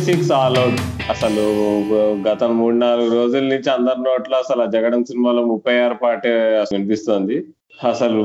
[0.00, 1.44] Six all out అసలు
[2.28, 6.22] గత మూడు నాలుగు రోజుల నుంచి అందరి నోట్ల అసలు జగడం సినిమాలో ముప్పై ఆరు పాట
[6.72, 7.36] వినిపిస్తుంది.
[7.84, 8.20] అసలు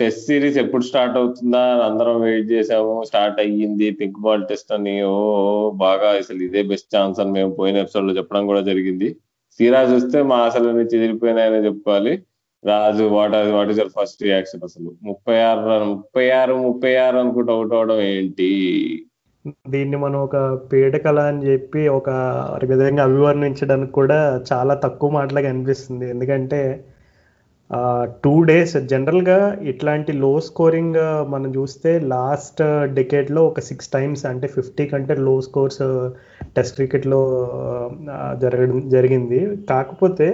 [0.00, 3.02] టెస్ట్ సిరీస్ ఎప్పుడు స్టార్ట్ అవుతుందా అని అందరం వెయిట్ చేసాము.
[3.04, 5.02] స్టార్ట్ అయ్యింది పింక్ బాల్ టెస్ట్ అని.
[5.02, 9.16] ఓ బాగా అసలు ఇదే బెస్ట్ ఛాన్స్ అని మేము పోయిన ఎపిసోడ్లో చెప్పడం కూడా జరిగింది.
[9.60, 12.22] తీరా చూస్తే మా అసలు నుంచి చెదిరిపోయినాయని చెప్పుకోవాలి
[12.64, 14.90] Raju what what is your first reaction అసలు?
[15.02, 18.50] ముప్పై ఆరు ముప్పై ఆరు ముప్పై ఆరు అనుకుంటూ అవుట్ అవడం ఏంటి?
[19.72, 20.36] దీన్ని మనం ఒక
[20.70, 22.10] పీడకల అని చెప్పి ఒక
[22.70, 24.18] విధంగా అభివర్ణించడానికి కూడా
[24.50, 26.06] చాలా తక్కువ మాటలుగా అనిపిస్తుంది.
[26.14, 26.60] ఎందుకంటే
[28.24, 29.36] టూ డేస్ జనరల్గా
[29.70, 30.98] ఇట్లాంటి లో స్కోరింగ్
[31.34, 32.60] మనం చూస్తే లాస్ట్
[32.98, 35.80] డెకేడ్లో ఒక సిక్స్ టైమ్స్ అంటే ఫిఫ్టీ కంటే లో స్కోర్స్
[36.56, 37.20] టెస్ట్ క్రికెట్లో
[38.44, 39.40] జరగడం జరిగింది.
[39.72, 40.28] కాకపోతే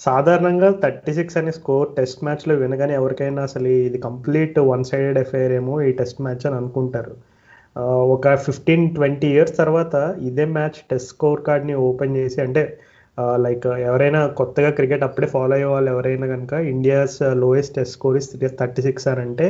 [0.00, 5.54] సాధారణంగా థర్టీ సిక్స్ అనే స్కోర్ టెస్ట్ మ్యాచ్లో వినగానే ఎవరికైనా అసలు ఇది కంప్లీట్ వన్ సైడెడ్ ఎఫైర్
[5.60, 7.14] ఏమో ఈ టెస్ట్ మ్యాచ్ అని అనుకుంటారు.
[8.14, 12.62] ఒక ఫిఫ్టీన్ ట్వంటీ ఇయర్స్ తర్వాత ఇదే మ్యాచ్ టెస్ట్ స్కోర్ కార్డ్ని ఓపెన్ చేసి అంటే
[13.44, 18.28] లైక్ ఎవరైనా కొత్తగా క్రికెట్ అప్పుడే ఫాలో అయ్యే వాళ్ళు ఎవరైనా కనుక India's lowest test score is
[18.60, 19.46] thirty six అని అంటే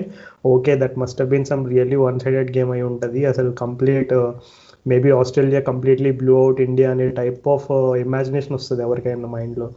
[0.47, 3.21] okay that must been some really one sided game అయి ఉంటుంది.
[3.27, 4.15] అసలు complete
[4.87, 7.69] maybe Australia completely blue out India అనే టైప్ ఆఫ్
[8.05, 9.69] ఇమాజినేషన్ వస్తుంది ఎవరికైనా మైండ్లో.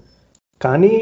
[0.61, 0.93] కానీ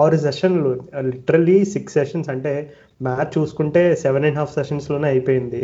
[0.00, 0.70] ఆరు సెషన్లు
[1.10, 2.52] లిటరలీ సిక్స్ సెషన్స్ అంటే
[3.02, 5.60] మ్యాచ్ చూసుకుంటే సెవెన్ అండ్ హాఫ్ సెషన్స్లోనే అయిపోయింది.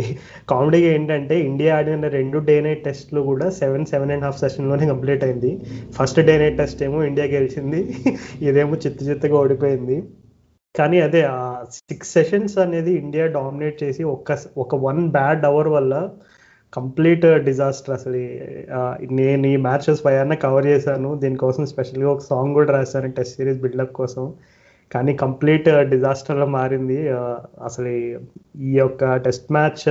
[0.50, 5.25] కామెడీగా ఏంటంటే ఇండియా ఆడిన రెండు డే నైట్ టెస్ట్లు కూడా సెవెన్ సెవెన్ అండ్ హాఫ్ సెషన్లోనే కంప్లీట్
[5.25, 5.50] అయింది.
[5.98, 7.83] ఫస్ట్ డే నైట్ టెస్ట్ ఏమో ఇండియా గెలిచింది.
[8.48, 9.98] ఇదేమో చిత్త చిత్తగా ఓడిపోయింది.
[10.78, 15.94] కానీ అదే ఆ సిక్స్ సెషన్స్ అనేది ఇండియా డామినేట్ చేసి ఒక్క ఒక వన్ బ్యాడ్ అవర్ వల్ల
[16.72, 18.20] కంప్లీట్ డిజాస్టర్ అసలు.
[19.20, 21.11] నేను ఈ మ్యాచెస్ పైన కవర్ చేశాను.
[21.22, 24.25] దీనికోసం స్పెషల్గా ఒక సాంగ్ కూడా రాశాను టెస్ట్ సిరీస్ బిల్డప్ కోసం.
[24.92, 27.00] కానీ కంప్లీట్ డిజాస్టర్లో మారింది.
[27.69, 27.91] అసలు
[28.69, 29.84] ఈ యొక్క టెస్ట్ మ్యాచ్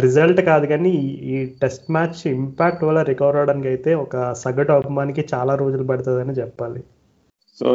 [0.00, 0.92] రిజల్ట్ కాదు కానీ
[1.32, 6.80] ఈ టెస్ట్ మ్యాచ్ ఇంపాక్ట్ వల్ల రికవర్ అవడానికి అయితే ఒక సగటు అభిమానికి చాలా రోజులు పడుతుందని చెప్పాలి.
[7.58, 7.66] సో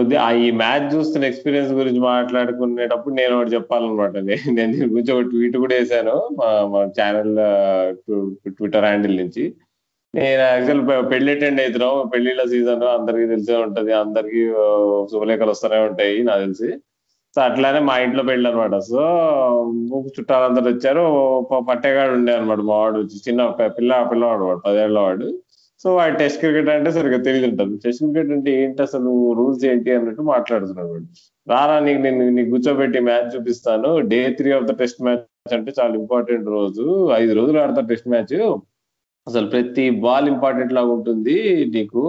[0.46, 4.16] ఈ మ్యాచ్ చూస్తున్న ఎక్స్పీరియన్స్ గురించి మాట్లాడుకునేటప్పుడు నేను ఒకటి చెప్పాలన్నమాట.
[4.30, 6.16] నేను దీని గురించి ఒక ట్వీట్ కూడా వేసాను
[6.74, 7.36] మా ఛానల్
[8.58, 9.46] ట్విట్టర్ హ్యాండిల్ నుంచి.
[10.16, 13.94] నేను యాక్చువల్ పెళ్ళి అటెండ్ అవుతున్నాం పెళ్ళిళ్ళ సీజన్ అందరికి తెలిసే ఉంటది.
[13.94, 14.42] అందరికి
[15.12, 16.70] శుభలేఖలు వస్తూనే ఉంటాయి నాకు తెలిసి.
[17.36, 19.04] సో అట్లానే మా ఇంట్లో పెళ్ళి అనమాట సో
[20.18, 21.04] చుట్టాలందరూ వచ్చారు.
[21.70, 23.00] పట్టేగాడు ఉండే అనమాట మా వాడు.
[23.28, 23.48] చిన్న
[23.78, 25.28] పిల్ల పిల్లవాడు వాడు పదేళ్ళ వాడు.
[25.84, 29.34] సో వాడు టెస్ట్ క్రికెట్ అంటే సరిగ్గా తెలియదు ఉంటుంది టెస్ట్ క్రికెట్ అంటే ఏంటి అసలు?
[29.38, 30.94] రూల్స్ ఏంటి అన్నట్టు మాట్లాడుతున్నాడు
[31.52, 33.90] రారా నీకు నేను నీకు కూర్చోబెట్టి మ్యాచ్ చూపిస్తాను.
[34.12, 36.86] Day three of the test match అంటే చాలా ఇంపార్టెంట్ రోజు.
[37.22, 38.36] ఐదు రోజులు ఆడతారు టెస్ట్ మ్యాచ్.
[39.28, 41.36] అసలు ప్రతి బాల్ ఇంపార్టెంట్ లాగా ఉంటుంది
[41.76, 42.02] నీకు.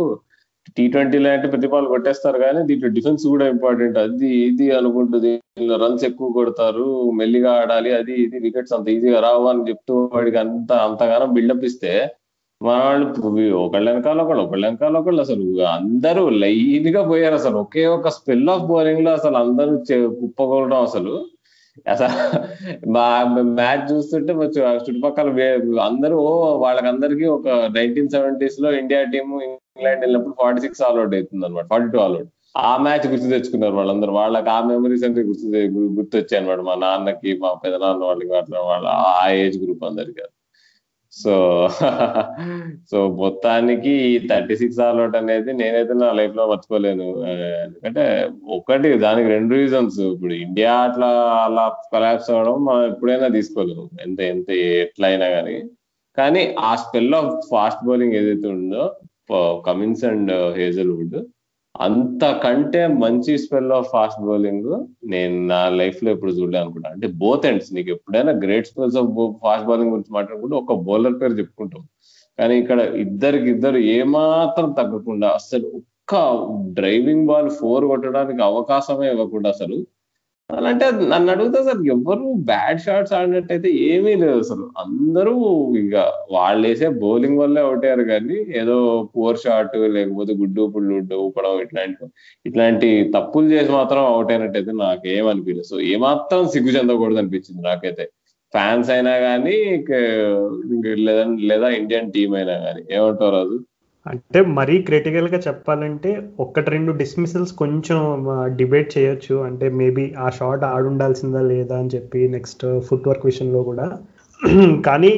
[0.76, 3.98] టీ ట్వంటీలో అంటే ప్రతి బాల్ కొట్టేస్తారు కానీ దీంట్లో డిఫెన్స్ కూడా ఇంపార్టెంట్.
[3.98, 5.32] అది ఇది అనుకుంటుంది.
[5.56, 6.86] దీనిలో రన్స్ ఎక్కువ కొడతారు.
[7.18, 7.90] మెల్లిగా ఆడాలి.
[7.98, 8.38] అది ఇది.
[8.38, 11.92] వికెట్స్ అంత ఈజీగా రావు అని చెప్తూ వాడికి అంత అంతగానో బిల్డప్ ఇస్తే
[12.60, 13.06] మన వాళ్ళు
[13.56, 17.56] ఒకళ్ళ వెనకాల ఒకళ్ళు ఒకళ్ళ వెనకాల ఒకళ్ళు అసలు అందరూ లైన్గా పోయారు అసలు.
[17.56, 19.72] ఒకే ఒక స్పెల్ ఆఫ్ బౌలింగ్లో అసలు అందరూ
[20.20, 21.14] కుప్పగొలడం అసలు.
[21.86, 22.16] అసలు
[22.88, 24.32] మా మ్యాచ్ చూస్తుంటే
[24.86, 25.28] చుట్టుపక్కల
[25.80, 26.18] అందరూ
[26.58, 31.98] వాళ్ళకందరికీ ఒక నైన్టీన్ సెవెంటీస్లో ఇండియా టీమ్ ఇంగ్లాండ్ వెళ్ళినప్పుడు ఫార్టీ సిక్స్ అవుట్ అవుతుంది అనమాట ఫార్టీ టూ
[31.98, 35.46] అవుట్ ఆ మ్యాచ్ గుర్తు తెచ్చుకున్నారు వాళ్ళందరూ వాళ్ళకి ఆ మెమరీస్ అంటే గుర్తు
[35.96, 40.22] గుర్తొచ్చాయి అనమాట మా నాన్నకి మా పెదనాన్న వాళ్ళకి అట్లా వాళ్ళ ఆ ఏజ్ గ్రూప్ అందరికీ.
[41.22, 41.34] సో
[42.90, 47.08] సో మొత్తానికి ఈ థర్టీ సిక్స్ ఆల్అౌట్ అనేది నేనైతే నా లైఫ్లో మర్చిపోలేను.
[47.64, 48.04] ఎందుకంటే
[48.56, 50.00] ఒకటి దానికి రెండు రీజన్స్.
[50.00, 51.10] ఇప్పుడు ఇండియా అట్లా
[51.44, 53.86] అలా కొలాప్స్ అవ్వడం మనం ఎప్పుడైనా తీసుకోలేము.
[54.06, 55.56] ఎంత ఎంత ఎట్లా అయినా కానీ
[56.16, 58.84] కానీ ఆ స్పెల్ ఆఫ్ ఫాస్ట్ బౌలింగ్ ఏదైతే ఉందో
[59.66, 61.16] కమిన్స్ అండ్ హేజల్వుడ్
[61.74, 64.68] అంతకంటే మంచి స్పెల్ ఆఫ్ ఫాస్ట్ బౌలింగ్
[65.04, 66.88] నేను నా లైఫ్లో ఎప్పుడు చూడలే అనుకుంటా.
[66.88, 69.10] అంటే బోత్ ఎండ్స్ నీకు ఎప్పుడైనా great spells of
[69.42, 71.82] fast bowling గురించి మాట్లాడుకుంటే ఒక బౌలర్ పేరు చెప్పుకుంటాం
[72.38, 76.14] కానీ ఇక్కడ ఇద్దరికి ఇద్దరు ఏమాత్రం తగ్గకుండా అసలు ఒక్క
[76.78, 79.76] డ్రైవింగ్ బాల్ ఫోర్ కొట్టడానికి అవకాశమే ఇవ్వకుండా అసలు
[80.68, 84.64] అంటే నన్ను అడుగుతా సార్ ఎవరు బ్యాడ్ షాట్స్ ఆడినట్టయితే ఏమీ లేదు అసలు.
[84.82, 85.32] అందరూ
[85.82, 85.94] ఇక
[86.34, 88.76] వాళ్ళు వేసే బౌలింగ్ వల్లే అవుట్ అయ్యారు కానీ ఏదో
[89.14, 92.04] పోర్ షాట్ లేకపోతే గుడ్డు పుల్లు ఊపడం ఇట్లాంటి
[92.46, 98.06] ఇట్లాంటి తప్పులు చేసి మాత్రం అవుట్ అయినట్టయితే నాకు ఏమనిపించలేదు సో ఏమాత్రం సిగ్గు చెందకూడదు అనిపించింది నాకైతే.
[98.54, 99.54] ఫ్యాన్స్ అయినా కానీ
[101.06, 103.56] లేదా లేదా ఇండియన్ టీం అయినా కానీ ఏమంటారు రాజు?
[104.06, 106.10] అంటే మరీ క్రిటికల్గా చెప్పాలంటే
[106.44, 108.00] ఒక్కటి రెండు డిస్మిసల్స్ కొంచెం
[108.58, 109.34] డిబేట్ చేయొచ్చు.
[109.46, 113.86] అంటే మేబీ ఆ షాట్ ఆడుండాల్సిందా లేదా అని చెప్పి నెక్స్ట్ ఫుట్ వర్క్ విషయంలో కూడా.
[114.88, 115.12] కానీ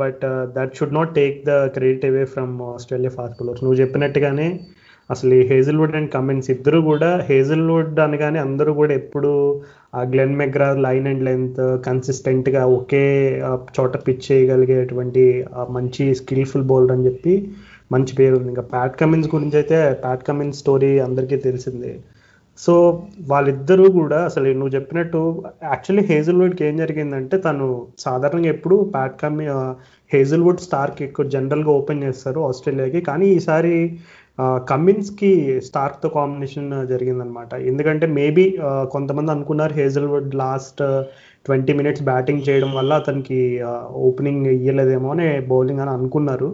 [0.00, 0.22] but
[0.56, 4.48] that should not take the credit away from Australia fast bowlers నువ్వు చెప్పినట్టుగానే
[5.10, 9.30] అసలు ఈ హేజిల్వుడ్ అండ్ కమిన్స్ ఇద్దరు కూడా హేజల్వుడ్ అనగానే అందరూ కూడా ఎప్పుడు
[9.94, 13.04] ఆ Glenn McGrath line and length కన్సిస్టెంట్గా ఒకే
[13.78, 15.24] చోట పిచ్ చేయగలిగేటువంటి
[15.70, 17.34] మంచి స్కిల్ఫుల్ బౌలర్ అని చెప్పి
[17.94, 18.34] మంచి పేరు.
[18.38, 21.92] ఉంది ఇంకా ప్యాట్ కమిన్స్ గురించి అయితే ప్యాట్ కమిన్స్ స్టోరీ అందరికీ తెలిసిందే.
[22.58, 22.72] సో
[23.30, 25.20] వాళ్ళిద్దరూ కూడా అసలు నువ్వు చెప్పినట్టు
[25.72, 27.66] యాక్చువల్లీ హేజల్వుడ్కి ఏం జరిగిందంటే తను
[28.06, 29.44] సాధారణంగా ఎప్పుడు ప్యాట్ కమి
[30.10, 33.00] హేజల్వుడ్ స్టార్క్ ఎక్కువ జనరల్గా ఓపెన్ చేస్తారు ఆస్ట్రేలియాకి.
[33.08, 33.76] కానీ ఈసారి
[34.70, 35.30] కమిన్స్కి
[35.68, 38.44] స్టార్క్తో కాంబినేషన్ జరిగిందనమాట ఎందుకంటే మేబీ
[38.94, 40.82] కొంతమంది అనుకున్నారు Hazlewood last
[41.46, 43.40] twenty minutes batting చేయడం వల్ల అతనికి
[44.08, 46.48] ఓపెనింగ్ ఇయ్యలేదేమో అని బౌలింగ్ అని అనుకున్నారు.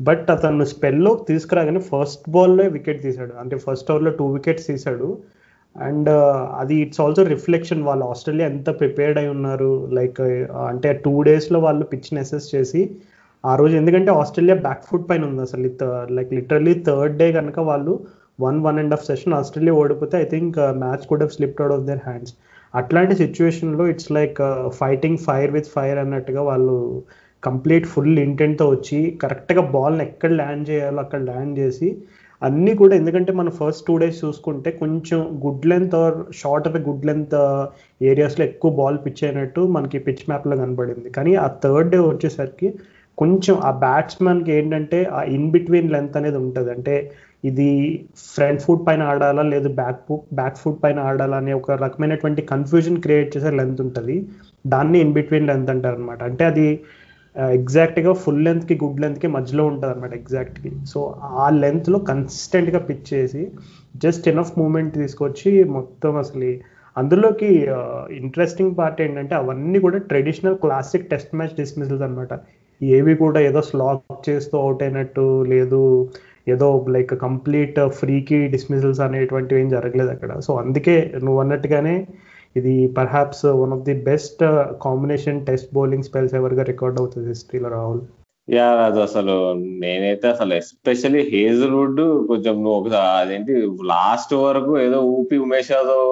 [0.00, 3.32] బట్ అతను స్పెల్లో తీసుకురాగానే ఫస్ట్ బాల్లో వికెట్ తీశాడు.
[3.42, 5.08] అంటే ఫస్ట్ ఓవర్లో టూ వికెట్స్ తీశాడు.
[5.76, 9.72] అండ్ uh, అది ఇట్స్ ఆల్సో రిఫ్లెక్షన్ వాళ్ళు ఆస్ట్రేలియా ఎంత ప్రిపేర్డ్ అయి ఉన్నారు.
[9.98, 12.82] లైక్ uh, అంటే టూ డేస్లో వాళ్ళు పిచ్ నెసెస్ చేసి
[13.44, 15.70] ఆ రోజు ఎందుకంటే ఆస్ట్రేలియా బ్యాక్ ఫుట్ పైన ఉంది అసలు.
[16.18, 17.94] లైక్ లిటరలీ థర్డ్ డే కనుక వాళ్ళు
[18.40, 22.02] one one and half session Australia ఓడిపోతే ఐ థింక్ మ్యాచ్ కూడా slipped out of their
[22.04, 22.34] hands
[22.74, 24.38] అట్లాంటి సిచ్యువేషన్లో it's like
[24.80, 26.76] fighting fire with fire అన్నట్టుగా వాళ్ళు
[27.42, 31.88] కంప్లీట్ ఫుల్ ఇంటెంట్తో వచ్చి కరెక్ట్గా బాల్ని ఎక్కడ ల్యాండ్ చేయాలో అక్కడ ల్యాండ్ చేసి
[32.42, 37.06] అన్నీ కూడా ఎందుకంటే మనం ఫస్ట్ టూ డేస్ చూసుకుంటే కొంచెం good length or short of good
[37.06, 37.34] length
[38.00, 41.08] ఏరియాస్లో ఎక్కువ బాల్ పిచ్ అయినట్టు మనకి పిచ్ మ్యాప్లో కనబడింది.
[41.16, 42.68] కానీ ఆ థర్డ్ డే వచ్చేసరికి
[43.18, 46.70] కొంచెం ఆ బ్యాట్స్మెన్కి ఏంటంటే ఆ ఇన్ బిట్వీన్ లెంత్ అనేది ఉంటుంది.
[46.76, 46.94] అంటే
[47.44, 47.68] ఇది
[48.34, 50.00] ఫ్రంట్ ఫుట్ పైన ఆడాలా లేదు బ్యాక్
[50.40, 54.16] బ్యాక్ ఫుట్ పైన ఆడాలా అనే ఒక రకమైనటువంటి కన్ఫ్యూజన్ క్రియేట్ చేసే లెంత్ ఉంటుంది.
[54.74, 56.66] దాన్ని ఇన్ బిట్వీన్ లెంత్ అంటారు అనమాట అంటే అది
[57.38, 61.00] ఎగ్జాక్ట్గా ఫుల్ లెంత్కి గుడ్ లెంత్కి మధ్యలో ఉంటుంది అనమాట ఎగ్జాక్ట్కి సో
[61.38, 63.42] ఆ లెంత్లో కన్సిస్టెంట్గా పిచ్ చేసి
[63.96, 66.50] జస్ట్ ఎనఫ్ మూమెంట్ తీసుకొచ్చి మొత్తం అసలు
[66.96, 67.50] అందులోకి
[68.18, 72.32] ఇంట్రెస్టింగ్ పార్ట్ ఏంటంటే అవన్నీ కూడా traditional classic test match dismissals అనమాట
[72.80, 75.82] ఏవి కూడా ఏదో స్లాక్ చేస్తూ అవుట్ అయినట్టు లేదు
[76.46, 80.40] ఏదో లైక్ కంప్లీట్ ఫ్రీకి డిస్మిసల్స్ అనేటువంటివి ఏం జరగలేదు అక్కడ.
[80.40, 80.94] సో అందుకే
[81.24, 81.94] నువ్వు అన్నట్టుగానే
[82.56, 84.42] ఇది perhaps one of the best
[84.82, 88.00] combination test bowling spells ఎవరిగా record అవుతుంది హిస్టరీలో రాహుల్.
[88.48, 93.52] యా అది అసలు నేనైతే అసలు ఎస్పెషల్లీ హేజల్వుడ్ కొంచెం నువ్వు ఒక అదేంటి
[93.84, 96.06] లాస్ట్ వరకు ఏదో ఊపి ఉమేష్ యాదవ్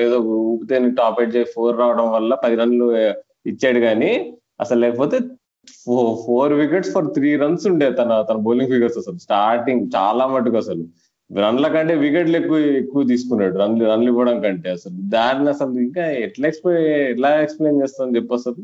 [0.00, 0.18] ఏదో
[0.52, 2.88] ఊపితే టాప్ ఎయిట్ చేసి ఫోర్ రావడం వల్ల పది రన్లు
[3.46, 4.10] ఇచ్చాడు కానీ
[4.60, 5.18] అసలు లేకపోతే
[6.26, 9.18] four wickets for three runs ఉండే తన తన బౌలింగ్ ఫిగర్స్ అసలు.
[9.18, 10.84] స్టార్టింగ్ చాలా మటుకు అసలు.
[11.32, 13.58] రన్ల కంటే వికెట్లు ఎక్కువ ఎక్కువ తీసుకున్నాడు.
[13.58, 14.94] రన్లు రన్లు ఇవ్వడం కంటే అసలు.
[15.08, 18.56] దాన్ని అసలు ఇంకా ఎట్లా ఎక్స్ప్లెయిన్ ఎట్లా ఎక్స్ప్లెయిన్ చేస్తాను చెప్పు అసలు?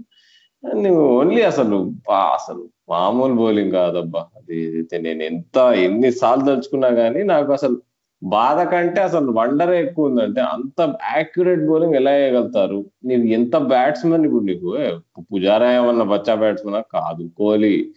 [0.74, 4.20] నువ్వు ఓన్లీ అసలు అసలు మామూలు బౌలింగ్ కాదబ్బా.
[4.20, 7.80] అది నేను ఎంత ఎన్ని సార్లు తలుచుకున్నా కానీ నాకు అసలు
[8.22, 12.84] బాధ కంటే అసలు వండర్ ఎక్కువ ఉందంటే అంత యాక్యురేట్ బౌలింగ్ ఎలా వేయగలుగుతారు?
[13.04, 14.76] నీకు ఎంత బ్యాట్స్మెన్ ఇప్పుడు నీకు?
[15.20, 16.82] పుజారా ఏమన్నా బచ్చా బ్యాట్స్మెన్?
[16.92, 17.30] కాదు.
[17.36, 17.92] కోహ్లీ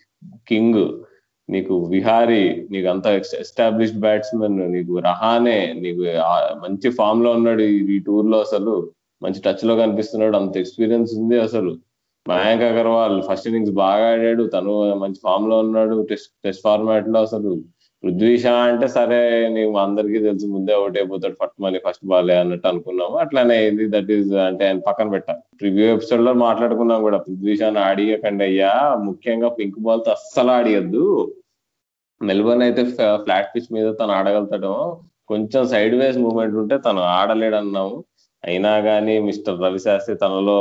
[0.48, 0.86] కింగ్.
[1.50, 6.02] నీకు విహారీ నీకు అంత ఎస్టాబ్లిష్డ్ బ్యాట్స్మెన్ నీకు రహానే నీకు
[6.66, 8.92] మంచి ఫామ్లో ఉన్నాడు ఈ టూర్లో అసలు.
[9.24, 11.78] మంచి టచ్లో కనిపిస్తున్నాడు అంత ఎక్స్పీరియన్స్ ఉంది అసలు.
[12.30, 17.52] మయాంక్ అగర్వాల్ ఫస్ట్ ఇన్నింగ్స్ బాగా ఆడాడు తను మంచి ఫామ్లో ఉన్నాడు టెస్ట్ టెస్ట్ ఫార్మాట్లో అసలు.
[18.04, 23.16] పృథ్వీష అంటే సరే నీకు అందరికీ తెలుసు ముందే అవుట్ అయిపోతాడు ఫస్ట్ మనీ ఫస్ట్ బాలే అన్నట్టు అనుకున్నాము.
[23.18, 27.18] అట్లానే ఇది దట్ ఈస్ అంటే ఆయన పక్కన పెట్టాను ప్రివ్యూ ఎపిసోడ్లో మాట్లాడుకున్నాం కూడా.
[27.18, 28.74] పృథ్వీషాన్ని ఆడియకండి అయ్యా.
[29.06, 31.06] ముఖ్యంగా పింక్ బాల్తో అస్సలు ఆడియద్దు.
[32.22, 32.84] మెల్బర్న్ అయితే
[33.24, 34.74] ఫ్లాట్ పిచ్ మీద తను ఆడగలుగుతాడు
[35.28, 37.96] కొంచెం సైడ్ వేస్ మూమెంట్ ఉంటే తను ఆడలేడన్నాము.
[38.44, 40.60] అయినా కానీ మిస్టర్ రవిశాస్త్రి తనలో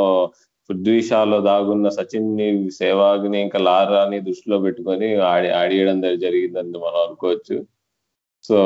[0.71, 7.67] ఉద్వేషాల్లో దాగున్న సచిన్ని సేవాగ్ని ఇంకా లారాని దృష్టిలో పెట్టుకొని ఆడి ఆడియడం జరిగిందని మనం అనుకోవచ్చు.
[8.45, 8.59] సో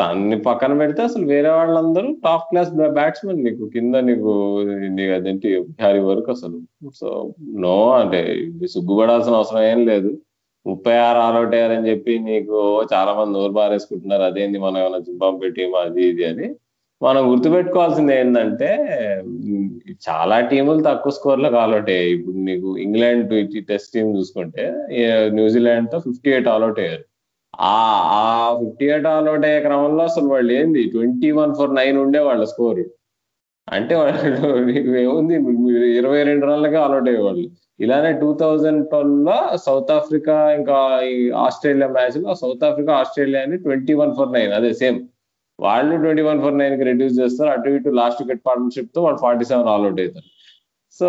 [0.00, 3.68] తన్ని పక్కన పెడితే అసలు వేరే వాళ్ళందరూ టాప్ క్లాస్ బ్యాట్స్మెన్ నీకు.
[3.68, 6.60] కింద నీకు నీకు అదేంటి బిహారీ వరకు అసలు.
[6.94, 10.18] సో నో అంటే సిగ్గుపడాల్సిన అవసరం ఏం లేదు.
[10.66, 15.72] ముప్పై ఆరు ఆల్అౌట్ అయ్యారని చెప్పి నీకు చాలా మంది నోరు బారేసుకుంటున్నారు అదేంది మనం ఏమైనా జింబాబే పెట్టి
[15.76, 16.54] అది ఇది అని.
[17.02, 18.70] మనం గుర్తుపెట్టుకోవాల్సింది ఏంటంటే
[20.08, 22.10] చాలా టీములు తక్కువ స్కోర్లకు ఆల్అౌట్ అయ్యాయి.
[22.14, 23.30] ఇప్పుడు నీకు ఇంగ్లాండ్
[23.68, 24.64] టెస్ట్ టీం చూసుకుంటే
[25.32, 27.04] న్యూజిలాండ్తో ఫిఫ్టీ ఎయిట్ ఆల్అౌట్ అయ్యారు.
[27.60, 27.76] ఆ
[28.20, 30.82] ఆ ఫిఫ్టీ ఎయిట్ ఆల్అౌట్ అయ్యే క్రమంలో అసలు వాళ్ళు ఏంది?
[30.84, 32.84] ట్వంటీ వన్ ఫోర్ నైన్ ఉండే వాళ్ళ స్కోర్.
[33.68, 35.34] అంటే వాళ్ళు ఏముంది?
[35.98, 37.48] ఇరవై రెండు రన్లకే ఆల్అౌట్ అయ్యేవాళ్ళు
[37.80, 40.78] ఇలానే టూ థౌజండ్ ట్వెల్వ్లో సౌత్ ఆఫ్రికా ఇంకా
[41.12, 44.98] ఈ ఆస్ట్రేలియా మ్యాచ్లో సౌత్ ఆఫ్రికా ఆస్ట్రేలియా అని ట్వంటీ వన్ ఫోర్ నైన్ అదే సేమ్.
[45.60, 47.50] వాళ్ళు ట్వంటీ వన్ ఫర్ నైన్కి రెడ్యూస్ చేస్తారు.
[47.50, 50.40] అటు ఇటు లాస్ట్ వికెట్ పార్ట్నర్షిప్తో వాళ్ళు ఫార్టీ సెవెన్ ఆల్అౌట్ అవుతారు.
[50.92, 51.08] సో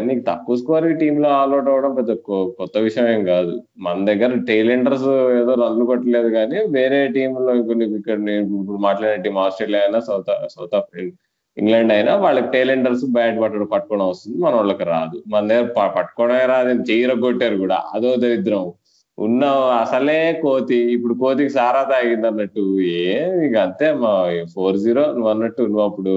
[0.00, 3.62] నీకు తక్కువ స్కోర్ టీంలో ఆల్అౌట్ అవ్వడం పెద్ద కొత్త విషయం ఏం కాదు.
[3.78, 9.38] మన దగ్గర టైలెండర్స్ ఏదో రన్లు కొట్టలేదు కానీ వేరే టీంలో లో ఇక్కడ నేను ఇప్పుడు మాట్లాడే టీం
[9.38, 11.16] ఆస్ట్రేలియా అయినా సౌత్ సౌత్ ఆఫ్రికా
[11.58, 14.38] ఇంగ్లాండ్ అయినా వాళ్ళకి టైలెండర్స్ బ్యాట్ పట్టడం పట్టుకోవడం వస్తుంది.
[14.38, 15.22] మన వాళ్ళకి రాదు.
[15.28, 16.68] మన దగ్గర పట్టుకోవడమే రాదు.
[16.68, 17.82] చెయ్యి కొట్టారు కూడా.
[17.94, 18.72] అదో దరిద్రం.
[19.18, 20.78] ఉన్నావు అసలే కోతి.
[20.94, 22.62] ఇప్పుడు కోతికి సారా తాగింది అన్నట్టు.
[23.00, 23.08] ఏ
[23.46, 24.12] ఇక అంతే మా
[24.54, 26.12] ఫోర్ జీరో నువ్వు అన్నట్టు నువ్వు అప్పుడు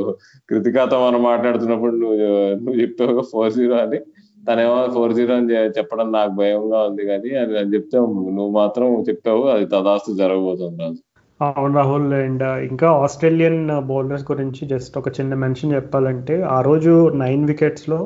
[0.50, 2.18] కృతికాతో మనం మాట్లాడుతున్నప్పుడు నువ్వు
[2.64, 4.00] నువ్వు చెప్పావు ఫోర్ జీరో అని.
[4.44, 7.98] తనేమో ఫోర్ జీరో అని చెప్పడం నాకు భయంగా ఉంది కానీ అని అని చెప్తే
[8.30, 11.00] నువ్వు మాత్రం చెప్పావు అది తదాస్తు జరగబోతుంది రాజు.
[11.40, 17.44] అవును రాహుల్ అండ్ ఇంకా ఆస్ట్రేలియన్ బౌలర్స్ గురించి జస్ట్ ఒక చిన్న మెన్షన్ చెప్పాలంటే ఆ రోజు నైన్
[17.46, 18.00] వికెట్స్లో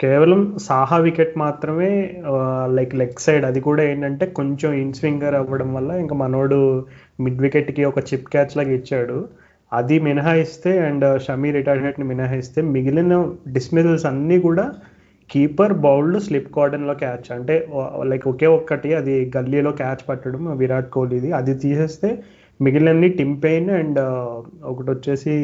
[0.00, 1.90] కేవలం సాహా వికెట్ మాత్రమే
[2.66, 6.58] లైక్ లెగ్ సైడ్ అది కూడా ఏంటంటే కొంచెం ఇన్ స్వింగర్ అవ్వడం వల్ల ఇంకా మనోడు
[7.20, 9.28] మిడ్ వికెట్కి ఒక చిప్ క్యాచ్ లాగా ఇచ్చాడు.
[9.72, 13.14] అది మినహాయిస్తే అండ్ షమీ రిటైర్మెంట్ని మినహాయిస్తే మిగిలిన
[13.48, 14.72] డిస్మిసల్స్ అన్నీ కూడా
[15.30, 17.68] కీపర్ బౌల్డ్ స్లిప్ కార్డన్లో క్యాచ్ అంటే
[18.04, 21.32] లైక్ ఒకే ఒక్కటి అది గల్లీలో క్యాచ్ పట్టడం విరాట్ కోహ్లీది.
[21.32, 22.10] అది తీసేస్తే
[22.60, 24.00] మిగిలినన్ని టింపెయిన్ అండ్
[24.64, 25.34] ఒకటి వచ్చేసి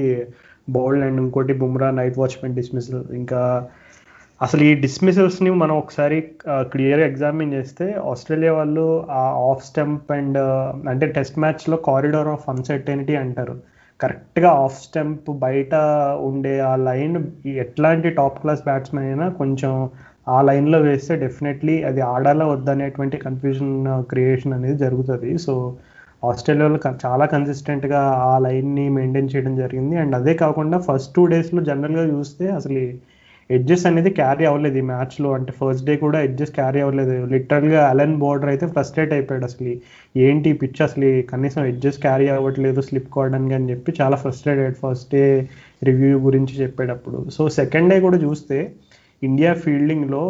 [0.68, 3.40] బౌల్డ్ అండ్ ఇంకోటి బుమ్రా నైట్ వాచ్మెన్ డిస్మిసల్ ఇంకా
[4.44, 6.16] అసలు ఈ డిస్మిసల్స్ని మనం ఒకసారి
[6.72, 8.86] క్లియర్గా ఎగ్జామిన్ చేస్తే ఆస్ట్రేలియా వాళ్ళు
[9.20, 10.38] ఆ ఆఫ్ స్టెంప్ అండ్
[10.92, 13.54] అంటే టెస్ట్ మ్యాచ్లో కారిడార్ ఆఫ్ అన్సర్టెనిటీ అంటారు.
[14.00, 15.74] కరెక్ట్గా ఆఫ్ స్టెంప్ బయట
[16.30, 17.16] ఉండే ఆ లైన్
[17.64, 19.72] ఎట్లాంటి టాప్ క్లాస్ బ్యాట్స్మెన్ అయినా కొంచెం
[20.34, 23.74] ఆ లైన్లో వేస్తే డెఫినెట్లీ అది ఆడాలా వద్దనేటువంటి కన్ఫ్యూజన్
[24.12, 25.32] క్రియేషన్ అనేది జరుగుతుంది.
[25.46, 25.54] సో
[26.30, 29.96] ఆస్ట్రేలియాలో చాలా కన్సిస్టెంట్గా ఆ లైన్ని మెయింటైన్ చేయడం జరిగింది.
[30.02, 32.84] అండ్ అదే కాకుండా ఫస్ట్ టూ డేస్లో జనరల్గా చూస్తే అసలు
[33.50, 37.26] ఎడ్జెస్ అనేది క్యారీ అవ్వలేదు ఈ మ్యాచ్లో అంటే ఫస్ట్ డే కూడా ఎడ్జెస్ క్యారీ అవ్వలేదు.
[37.26, 39.74] లిటరల్గా అలెన్ బోర్డర్ అయితే ఫ్రస్ట్రేట్ అయిపోయాడు అసలు.
[40.16, 41.22] ఏంటి పిచ్ అసలు?
[41.22, 45.48] కనీసం ఎడ్జెస్ క్యారీ అవ్వట్లేదు స్లిప్ కావడానికి అని చెప్పి చాలా ఫ్రస్ట్రేట్ అయ్యాడు ఫస్ట్ డే
[45.84, 47.30] రివ్యూ గురించి చెప్పేటప్పుడు.
[47.30, 48.72] సో సెకండ్ డే కూడా చూస్తే
[49.22, 50.22] ఇండియా ఫీల్డింగ్లో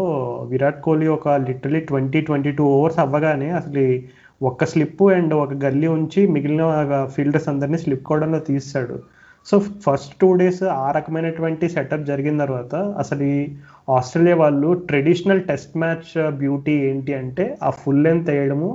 [0.51, 4.03] విరాట్ కోహ్లీ ఒక literally twenty twenty two overs అవ్వగానే అసలు
[4.43, 6.63] ఒక్క స్లిప్ అండ్ ఒక గల్లీ ఉంచి మిగిలిన
[7.17, 8.97] ఫీల్డర్స్ అందరినీ స్లిప్ కావడంలో తీస్తాడు.
[9.47, 13.39] సో ఫస్ట్ టూ డేస్ ఆ రకమైనటువంటి సెటప్ జరిగిన తర్వాత అసలు ఈ
[13.97, 18.71] ఆస్ట్రేలియా వాళ్ళు ట్రెడిషనల్ టెస్ట్ మ్యాచ్ బ్యూటీ ఏంటి అంటే ఆ ఫుల్ లెంత్ వేయడము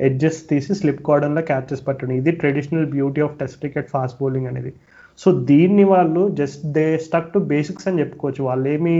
[0.00, 2.14] ఎడ్జెస్ తీసి స్లిప్ కోవడంలో క్యాచెస్ పట్టడం.
[2.20, 4.72] ఇది traditional beauty of test cricket fast bowling అనేది.
[5.18, 8.42] సో దీన్ని వాళ్ళు just they stuck to basics అని చెప్పుకోవచ్చు.
[8.48, 8.96] వాళ్ళు ఏమి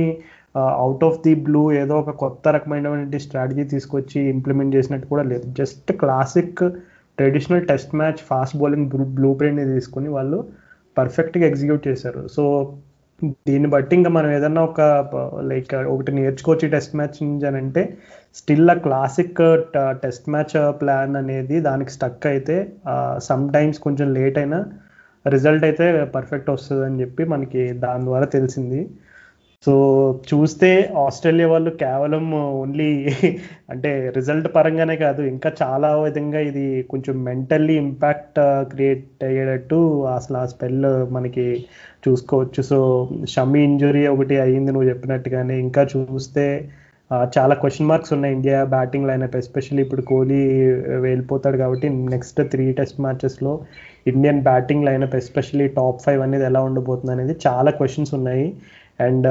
[0.82, 5.46] అవుట్ ఆఫ్ ది బ్లూ ఏదో ఒక కొత్త రకమైనటువంటి స్ట్రాటజీ తీసుకొచ్చి ఇంప్లిమెంట్ చేసినట్టు కూడా లేదు.
[5.60, 6.62] Just classic
[7.18, 10.38] traditional test match fast bowling blue ప్రింట్ని తీసుకుని వాళ్ళు
[10.96, 12.22] పర్ఫెక్ట్గా ఎగ్జిక్యూట్ చేశారు.
[12.36, 12.42] సో
[13.48, 14.80] దీన్ని బట్టి ఇంకా మనం ఏదన్నా ఒక
[15.50, 17.82] లైక్ ఒకటి నేర్చుకోవచ్చు టెస్ట్ మ్యాచ్ నుంచి అని అంటే
[18.38, 19.40] స్టిల్ ఆ క్లాసిక్
[20.04, 22.56] టెస్ట్ మ్యాచ్ ప్లాన్ అనేది దానికి స్టక్ అయితే
[23.28, 24.58] సమ్ టైమ్స్ కొంచెం లేట్ అయినా
[25.24, 25.86] రిజల్ట్ అయితే
[26.16, 28.80] పర్ఫెక్ట్ వస్తుంది అని చెప్పి మనకి దాని ద్వారా తెలిసింది.
[29.64, 29.72] సో
[30.30, 30.68] చూస్తే
[31.02, 32.24] ఆస్ట్రేలియా వాళ్ళు కేవలం
[32.60, 32.88] ఓన్లీ
[33.72, 38.40] అంటే రిజల్ట్ పరంగానే కాదు ఇంకా చాలా విధంగా ఇది కొంచెం మెంటల్లీ ఇంపాక్ట్
[38.72, 39.78] క్రియేట్ అయ్యేటట్టు
[40.16, 41.46] అసలు ఆ స్పెల్ మనకి
[42.06, 42.62] చూసుకోవచ్చు.
[42.70, 42.78] సో
[43.34, 46.46] షమీ ఇంజురీ ఒకటి అయ్యింది నువ్వు చెప్పినట్టుగానే ఇంకా చూస్తే
[47.10, 50.42] uh, చాలా క్వశ్చన్ మార్క్స్ ఉన్నాయి ఇండియా బ్యాటింగ్ లైనప్ ఎస్పెషల్లీ ఇప్పుడు కోహ్లీ
[50.90, 53.52] uh, వెళ్ళిపోతాడు కాబట్టి next three test మ్యాచెస్లో
[54.12, 58.46] Indian batting lineup especially top five అనేది ఎలా ఉండబోతుంది అనేది చాలా క్వశ్చన్స్ ఉన్నాయి.
[58.98, 59.28] అండ్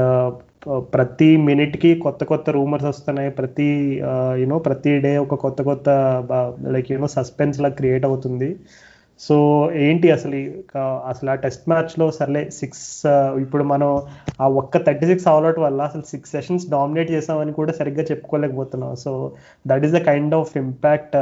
[0.96, 3.29] ప్రతి మినిట్కి కొత్త కొత్త రూమర్స్ వస్తున్నాయి.
[3.29, 3.67] ప్రతి
[4.41, 5.89] యూనో ప్రతి డే ఒక కొత్త కొత్త
[6.75, 8.50] లైక్ యూనో సస్పెన్స్ లా క్రియేట్ అవుతుంది.
[9.20, 9.36] సో
[9.86, 10.38] ఏంటి అసలు
[11.12, 12.86] అసలు ఆ టెస్ట్ మ్యాచ్లో సర్లే సిక్స్
[13.43, 13.89] ఇప్పుడు మనం
[14.43, 18.96] ఆ ఒక్క థర్టీ సిక్స్ అవుట్ వల్ల అసలు సిక్స్ సెషన్స్ డామినేట్ చేసామని కూడా సరిగ్గా చెప్పుకోలేకపోతున్నాం.
[18.96, 19.12] So
[19.67, 21.15] that is the kind of impact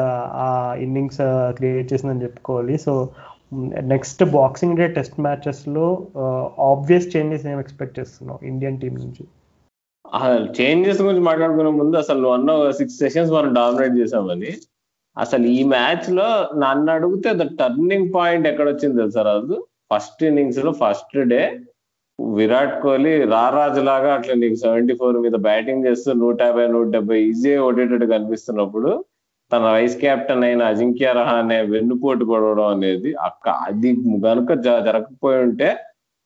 [0.45, 0.47] ఆ
[0.85, 1.21] ఇన్నింగ్స్
[1.57, 2.77] క్రియేట్ చేసిందని చెప్పుకోవాలి.
[2.77, 2.93] So
[3.91, 5.85] next boxing day test మ్యాచెస్లో
[6.67, 9.23] obvious changes ఏం ఎక్స్పెక్ట్ చేస్తున్నావు ఇండియన్ టీం నుంచి?
[10.57, 14.51] చేంజెస్ గురించి మాట్లాడుకునే ముందు అసలు నువ్వు అన్న సిక్స్ సెషన్స్ మనం డామినేట్ చేసామని
[15.17, 16.27] అసలు ఈ మ్యాచ్లో
[16.57, 19.57] నన్ను అడిగితే ద టర్నింగ్ పాయింట్ ఎక్కడ వచ్చింది తెలుసా రాజు?
[19.91, 21.41] ఫస్ట్ ఇన్నింగ్స్లో ఫస్ట్ డే
[22.19, 27.19] విరాట్ కోహ్లీ రారాజు లాగా అట్లా నీకు సెవెంటీ ఫోర్ మీద బ్యాటింగ్ చేస్తూ నూట యాభై నూట డెబ్బై
[27.29, 28.91] ఈజీ ఓడేటట్టు కనిపిస్తున్నప్పుడు
[29.51, 33.89] తన వైస్ కెప్టెన్ అయిన అజింక్య రహానే వెన్నుపోటు పడవడం అనేది అక్క అది
[34.25, 35.69] కనుక జరగకపోయి ఉంటే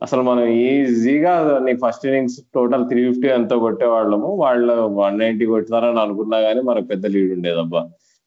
[0.01, 1.33] అసలు మనం ఈజీగా
[1.65, 4.29] నీకు first innings total three fifty ఎంతో కొట్టేవాళ్ళము.
[4.35, 7.81] వాళ్ళు వన్ నైన్టీ కొడతారని అనుకున్నా కానీ మనకు పెద్ద లీడ్ ఉండేదబ్బా.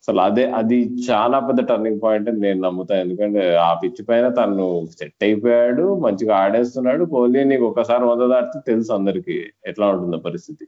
[0.05, 0.77] అసలు అదే అది
[1.11, 4.67] చాలా పెద్ద టర్నింగ్ పాయింట్ అని నేను నమ్ముతాను ఎందుకంటే ఆ పిచ్ పైన తను
[4.99, 7.05] సెట్ అయిపోయాడు మంచిగా ఆడేస్తున్నాడు.
[7.05, 9.37] కోహ్లీ నీకు ఒకసారి వంద దాటితే తెలుసు అందరికి
[9.67, 10.65] ఎట్లా ఉంటుందో పరిస్థితి.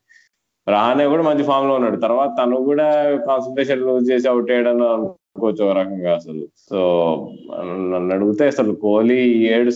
[0.67, 1.99] రానే కూడా మంచి ఫామ్లో ఉన్నాడు.
[2.07, 2.87] తర్వాత తను కూడా
[3.29, 6.45] కాన్సన్ట్రేషన్ లూజ్ చేసి అవుట్ అయ్యాడని అనుకోవచ్చు ఒక రకంగా అసలు.
[6.71, 6.81] సో
[7.93, 9.21] నన్ను అడిగితే అసలు కోహ్లీ
[9.55, 9.71] ఏడు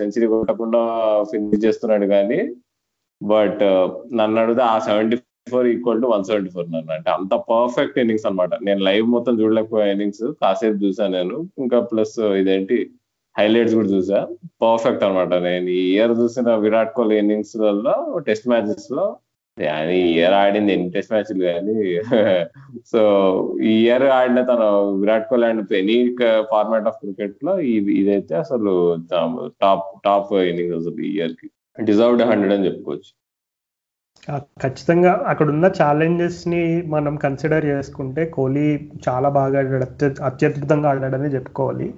[0.00, 0.82] సెంచరీ కొట్టకుండా
[1.32, 2.40] ఫినిష్ చేస్తున్నాడు కానీ
[3.20, 3.64] బట్
[4.20, 5.16] నన్ను అడిగితే ఆ seventy
[5.52, 6.90] four equal to one seventy four నన్ను.
[6.96, 11.36] అంటే అంత పర్ఫెక్ట్ ఇన్నింగ్స్ అనమాట నేను లైవ్ మొత్తం చూడలేకపోయా ఇన్నింగ్స్ కాసేపు చూసాను నేను.
[11.62, 12.78] ఇంకా ప్లస్ ఇదేంటి
[13.36, 14.20] హైలైట్స్ కూడా చూసా.
[14.62, 17.96] పర్ఫెక్ట్ అనమాట నేను ఈ ఇయర్ చూసిన విరాట్ కోహ్లీ ఇన్నింగ్స్లలో
[18.28, 19.06] టెస్ట్ మ్యాచెస్లో
[19.66, 22.00] అది ఇయర్ ఆడింది ఎన్ని టెస్ట్ మ్యాచ్లు కానీ.
[22.92, 23.00] సో
[23.62, 24.60] ఈ ఇయర్ ఆడిన తన
[25.00, 26.16] Virat Kohli and any
[26.50, 28.96] format of క్రికెట్లో ఇది ఇదైతే అసలు
[29.62, 31.50] టాప్ టాప్ ఇన్నింగ్స్ అసలు ఈ ఇయర్కి.
[31.84, 33.20] డిజర్వ్డ్ హండ్రెడ్ అని చెప్పుకోవచ్చు.
[34.38, 41.94] ఖచ్చితంగా అక్కడ ఉన్న ఛాలెంజెస్ని మనం కన్సిడర్ చేసుకుంటే కోహ్లీ చాలా బాగా ఆడాడు అత్యద్భుతంగా ఆడాడని చెప్పుకోవాలి.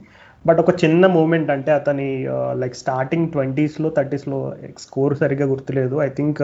[0.46, 5.96] బట్ ఒక చిన్న మూమెంట్ అంటే అతని లైక్ స్టార్టింగ్ ట్వంటీస్లో థర్టీస్లో స్కోర్ సరిగ్గా గుర్తులేదు.
[5.96, 6.42] ఐ థింక్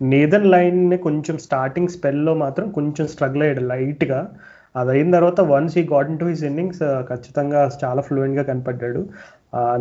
[0.00, 4.20] నేదన్ లైన్ కొంచెం స్టార్టింగ్ స్పెల్లో మాత్రం కొంచెం స్ట్రగుల్ అయ్యాడు లైట్గా
[4.74, 9.00] అది అయిన తర్వాత వన్స్ ఈ గాట్ టు హిస్ ఇన్నింగ్స్ ఖచ్చితంగా చాలా ఫ్లూయెంట్గా కనపడ్డాడు.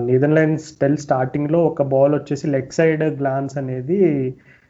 [0.08, 4.00] నేదన్ లైన్ స్పెల్ స్టార్టింగ్లో ఒక బాల్ వచ్చేసి లెగ్ సైడ్ గ్లాన్స్ అనేది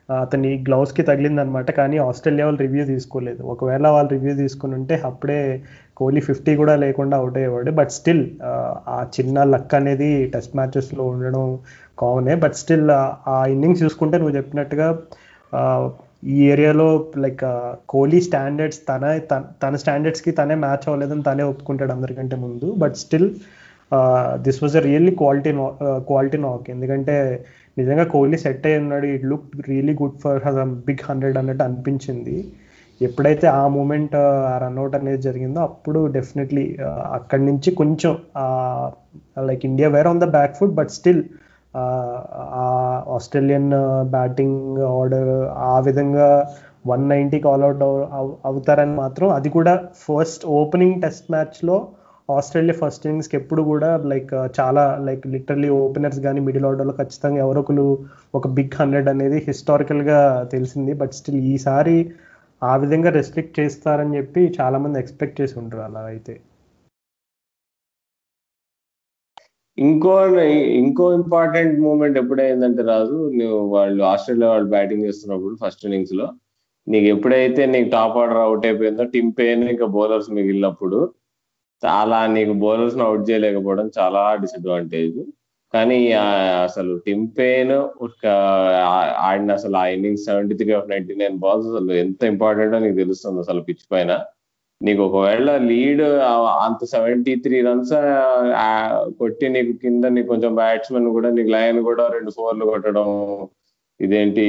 [0.09, 1.69] అతని గ్లౌస్కి తగిలిందనమాట.
[1.79, 3.41] కానీ ఆస్ట్రేలియా వాళ్ళు రివ్యూ తీసుకోలేదు.
[3.53, 5.39] ఒకవేళ వాళ్ళు రివ్యూ తీసుకుని ఉంటే అప్పుడే
[5.99, 7.71] కోహ్లీ ఫిఫ్టీ కూడా లేకుండా అవుట్ అయ్యేవాడు.
[7.79, 8.23] బట్ స్టిల్
[8.95, 11.45] ఆ చిన్న లక్ అనేది టెస్ట్ మ్యాచెస్లో ఉండడం
[12.01, 12.89] కామనే బట్ స్టిల్
[13.33, 14.89] ఆ ఇన్నింగ్స్ చూసుకుంటే నువ్వు చెప్పినట్టుగా
[16.33, 16.87] ఈ ఏరియాలో
[17.23, 17.43] లైక్
[17.89, 19.03] కోహ్లీ స్టాండర్డ్స్ తన
[19.63, 22.67] తన స్టాండర్డ్స్కి తనే మ్యాచ్ అవ్వలేదని తనే ఒప్పుకుంటాడు అందరికంటే ముందు.
[22.77, 23.29] But still
[24.45, 25.51] this was a really quality
[26.09, 27.15] quality knock ఎందుకంటే
[27.77, 29.05] నిజంగా కోహ్లీ సెట్ అయి ఉన్నాడు.
[29.15, 30.41] It look really good for
[30.87, 32.37] big hundred అన్నట్టు అనిపించింది.
[33.01, 36.63] ఎప్పుడైతే ఆ మూమెంట్ ఆ రన్అట్ అనేది జరిగిందో అప్పుడు డెఫినెట్లీ
[37.17, 38.13] అక్కడి నుంచి కొంచెం
[39.49, 41.21] like India were on the back foot but still
[41.73, 42.65] ఆ
[43.15, 43.69] ఆస్ట్రేలియన్
[44.11, 44.61] బ్యాటింగ్
[44.93, 45.31] ఆర్డర్
[45.67, 46.27] ఆ విధంగా
[46.87, 47.83] వన్ నైంటీకి ఆల్అౌట్
[48.49, 49.73] అవుతారని మాత్రం అది కూడా
[50.05, 51.77] ఫస్ట్ ఓపెనింగ్ టెస్ట్ మ్యాచ్లో
[52.29, 57.85] ఆస్ట్రేలియా ఫస్ట్ ఇన్నింగ్స్కి ఎప్పుడు కూడా లైక్ చాలా లైక్ లిటరలీ ఓపెనర్స్ కానీ మిడిల్ ఆర్డర్లో ఖచ్చితంగా ఎవరొకరు
[58.33, 60.19] ఒక బిగ్ హండ్రెడ్ అనేది హిస్టారికల్గా
[60.53, 60.93] తెలిసింది.
[61.01, 61.97] బట్ స్టిల్ ఈసారి
[62.61, 66.33] ఆ విధంగా రెస్ట్రిక్ట్ చేస్తారని చెప్పి చాలా మంది ఎక్స్పెక్ట్ చేసి ఉంటారు అలా అయితే.
[69.79, 70.13] ఇంకో
[70.81, 76.27] ఇంకో ఇంపార్టెంట్ మూమెంట్ ఎప్పుడైందంటే రాజు నువ్వు వాళ్ళు ఆస్ట్రేలియా వాళ్ళు బ్యాటింగ్ చేస్తున్నప్పుడు ఫస్ట్ ఇన్నింగ్స్లో
[76.87, 80.99] నీకు ఎప్పుడైతే నీకు టాప్ ఆర్డర్ అవుట్ అయిపోయిందో టిమ్ పేన్ ఇంకా బౌలర్స్ మిగిలినప్పుడు
[81.83, 85.19] చాలా నీకు బౌలర్స్ను అవుట్ చేయలేకపోవడం చాలా డిసడ్వాంటేజ్.
[85.73, 85.99] కానీ
[86.65, 87.73] అసలు టిమ్ పెయిన్
[89.27, 93.39] ఆడిన అసలు ఆ innings seventy three of ninety nine balls అసలు ఎంత ఇంపార్టెంట్ నీకు తెలుస్తుంది
[93.45, 94.11] అసలు పిచ్ పైన.
[94.81, 96.03] నీకు ఒకవేళ లీడ్
[96.65, 97.93] అంత సెవెంటీ త్రీ రన్స్
[99.21, 103.09] కొట్టి నీకు కింద నీకు కొంచెం బ్యాట్స్మెన్ కూడా నీకు లయన్ కూడా రెండు ఫోర్లు కొట్టడం
[103.99, 104.45] ఇదేంటి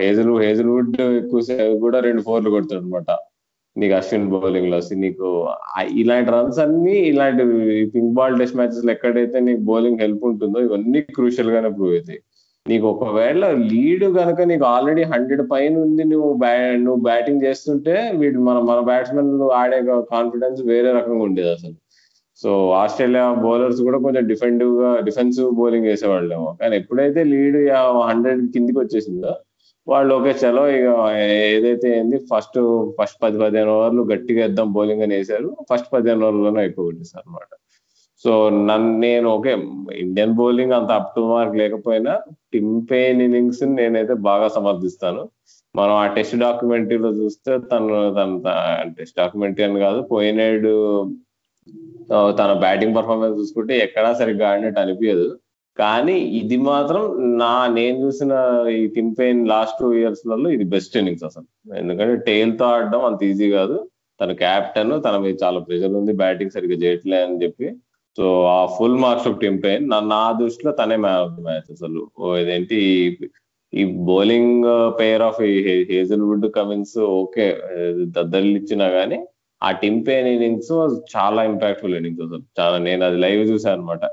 [0.00, 1.40] హేజల్ హేజల్వుడ్ ఎక్కువ
[1.84, 3.10] కూడా రెండు ఫోర్లు కొడతాడు అనమాట
[3.76, 5.28] నీకు అశ్విన్ బౌలింగ్లో నీకు
[6.00, 7.44] ఇలాంటి రన్స్ అన్ని ఇలాంటి
[7.94, 12.20] పింక్ బాల్ టెస్ట్ మ్యాచెస్లో ఎక్కడైతే నీకు బౌలింగ్ హెల్ప్ ఉంటుందో ఇవన్నీ క్రూషియల్ గానే ప్రూవ్ అవుతాయి.
[12.66, 18.40] నీకు ఒకవేళ లీడ్ కనుక నీకు ఆల్రెడీ హండ్రెడ్ పైన ఉంది నువ్వు బ్యా నువ్వు బ్యాటింగ్ చేస్తుంటే వీడు
[18.48, 19.78] మన మన బ్యాట్స్మెన్ ఆడే
[20.12, 21.74] కాన్ఫిడెన్స్ వేరే రకంగా ఉండేది అసలు.
[22.40, 27.58] సో ఆస్ట్రేలియా బౌలర్స్ కూడా కొంచెం డిఫెండివ్గా డిఫెన్సివ్ బౌలింగ్ వేసేవాళ్ళేమో కానీ ఎప్పుడైతే లీడ్
[28.08, 29.32] హండ్రెడ్ కిందికి వచ్చేసిందో
[29.86, 30.88] వాళ్ళు ఓకే చలో ఇక
[31.50, 32.58] ఏదైతే ఏంది ఫస్ట్
[32.98, 37.50] ఫస్ట్ పది పదిహేను ఓవర్లు గట్టిగా ఇద్దాం బౌలింగ్ అని వేసారు ఫస్ట్ పదిహేను ఓవర్లోనే అయిపోగొట్టేశారు అనమాట
[38.24, 38.32] సో
[38.68, 39.52] నన్ను నేను ఓకే
[40.04, 42.12] ఇండియన్ బౌలింగ్ అంత అప్ టు మార్క్ లేకపోయినా
[42.52, 45.22] టిమ్ పెయిన్ ఇన్నింగ్స్ నేనైతే బాగా సమర్థిస్తాను.
[45.74, 48.30] మనం ఆ టెస్ట్ డాక్యుమెంటరీలో చూస్తే తను తన
[48.98, 50.72] టెస్ట్ డాక్యుమెంటరీ అని కాదు పోయినాడు
[52.40, 55.26] తన బ్యాటింగ్ పర్ఫార్మెన్స్ చూసుకుంటే ఎక్కడా సరిగ్గా ఆడినట్టు అనిపించదు
[55.76, 57.02] కానీ ఇది మాత్రం
[57.42, 58.32] నా నేను చూసిన
[58.78, 61.46] ఈ టిమ్ పెయిన్ లాస్ట్ టూ ఇయర్స్లలో ఇది బెస్ట్ ఇన్నింగ్స్ అసలు.
[61.80, 63.76] ఎందుకంటే టైల్తో ఆడడం అంత ఈజీ కాదు.
[64.20, 67.68] తన క్యాప్టెన్ తన మీద చాలా ప్రెజర్ ఉంది బ్యాటింగ్ సరిగ్గా చేయట్లే అని చెప్పి
[68.18, 72.00] సో ఆ full marks of Tim Paine నా దృష్టిలో తనే మ్యాన్ ఆఫ్ ది మ్యాచ్ అసలు.
[72.40, 72.78] ఇదేంటి?
[73.72, 74.64] ఈ bowling
[75.00, 75.38] pair of
[75.92, 77.46] Hazlewood Cummins okay.
[78.16, 79.18] దద్దరిల్లు ఇచ్చినా గానీ
[79.62, 80.72] ఆ టిమ్ పెయిన్ ఇన్నింగ్స్
[81.14, 82.42] చాలా ఇంపాక్ట్ఫుల్ ఇన్నింగ్స్ అసలు.
[82.60, 84.04] చాలా నేను అది లైవ్ చూసాను అనమాట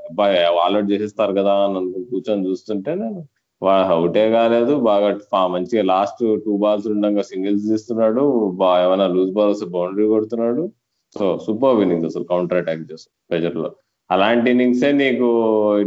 [0.64, 3.20] ఆల్అౌట్ చేసేస్తారు కదా అని కూర్చొని చూస్తుంటే నేను
[3.94, 4.74] అవుటే కాలేదు.
[4.88, 5.08] బాగా
[5.54, 8.22] మంచిగా లాస్ట్ టూ బాల్స్ ఉండగా సింగిల్స్ తీస్తున్నాడు.
[8.84, 10.64] ఏమైనా లూజ్ బాల్స్ బౌండరీ కొడుతున్నాడు.
[11.18, 13.70] సో సూపర్ ఇన్నింగ్స్ అసలు కౌంటర్ అటాక్ చేస్తాం ప్రెజర్లో
[14.10, 15.26] అలాంటి ఇన్నింగ్సే నీకు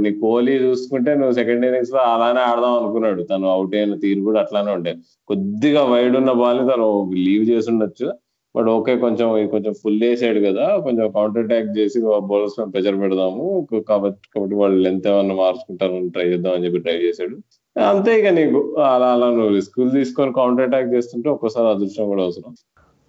[0.03, 3.21] నీ కోహ్లీ చూసుకుంటే నువ్వు సెకండ్ ఇన్నింగ్స్లో అలానే ఆడదాం అనుకున్నాడు.
[3.31, 4.93] తను అవుట్ అయిన తీరు కూడా అట్లానే ఉండే.
[5.29, 6.88] కొద్దిగా వైడ్ ఉన్న బాల్ని తను
[7.25, 8.07] లీవ్ చేసి ఉండొచ్చు.
[8.55, 10.65] బట్ ఓకే కొంచెం కొంచెం ఫుల్ వేసాడు కదా.
[10.86, 13.45] కొంచెం కౌంటర్ అటాక్ చేసి బౌలర్స్ మీద ప్రెజర్ పెడదాము.
[13.89, 17.36] కాబట్టి కాబట్టి వాళ్ళు లెంత్ ఏమన్నా మార్చుకుంటారు ట్రై చేద్దాం అని చెప్పి ట్రై చేశాడు.
[17.75, 18.59] అంతే ఇక నీకు.
[18.93, 22.53] అలా అలా నువ్వు రిస్కులు తీసుకొని కౌంటర్ అటాక్ చేస్తుంటే ఒక్కోసారి అదృష్టం కూడా అవసరం.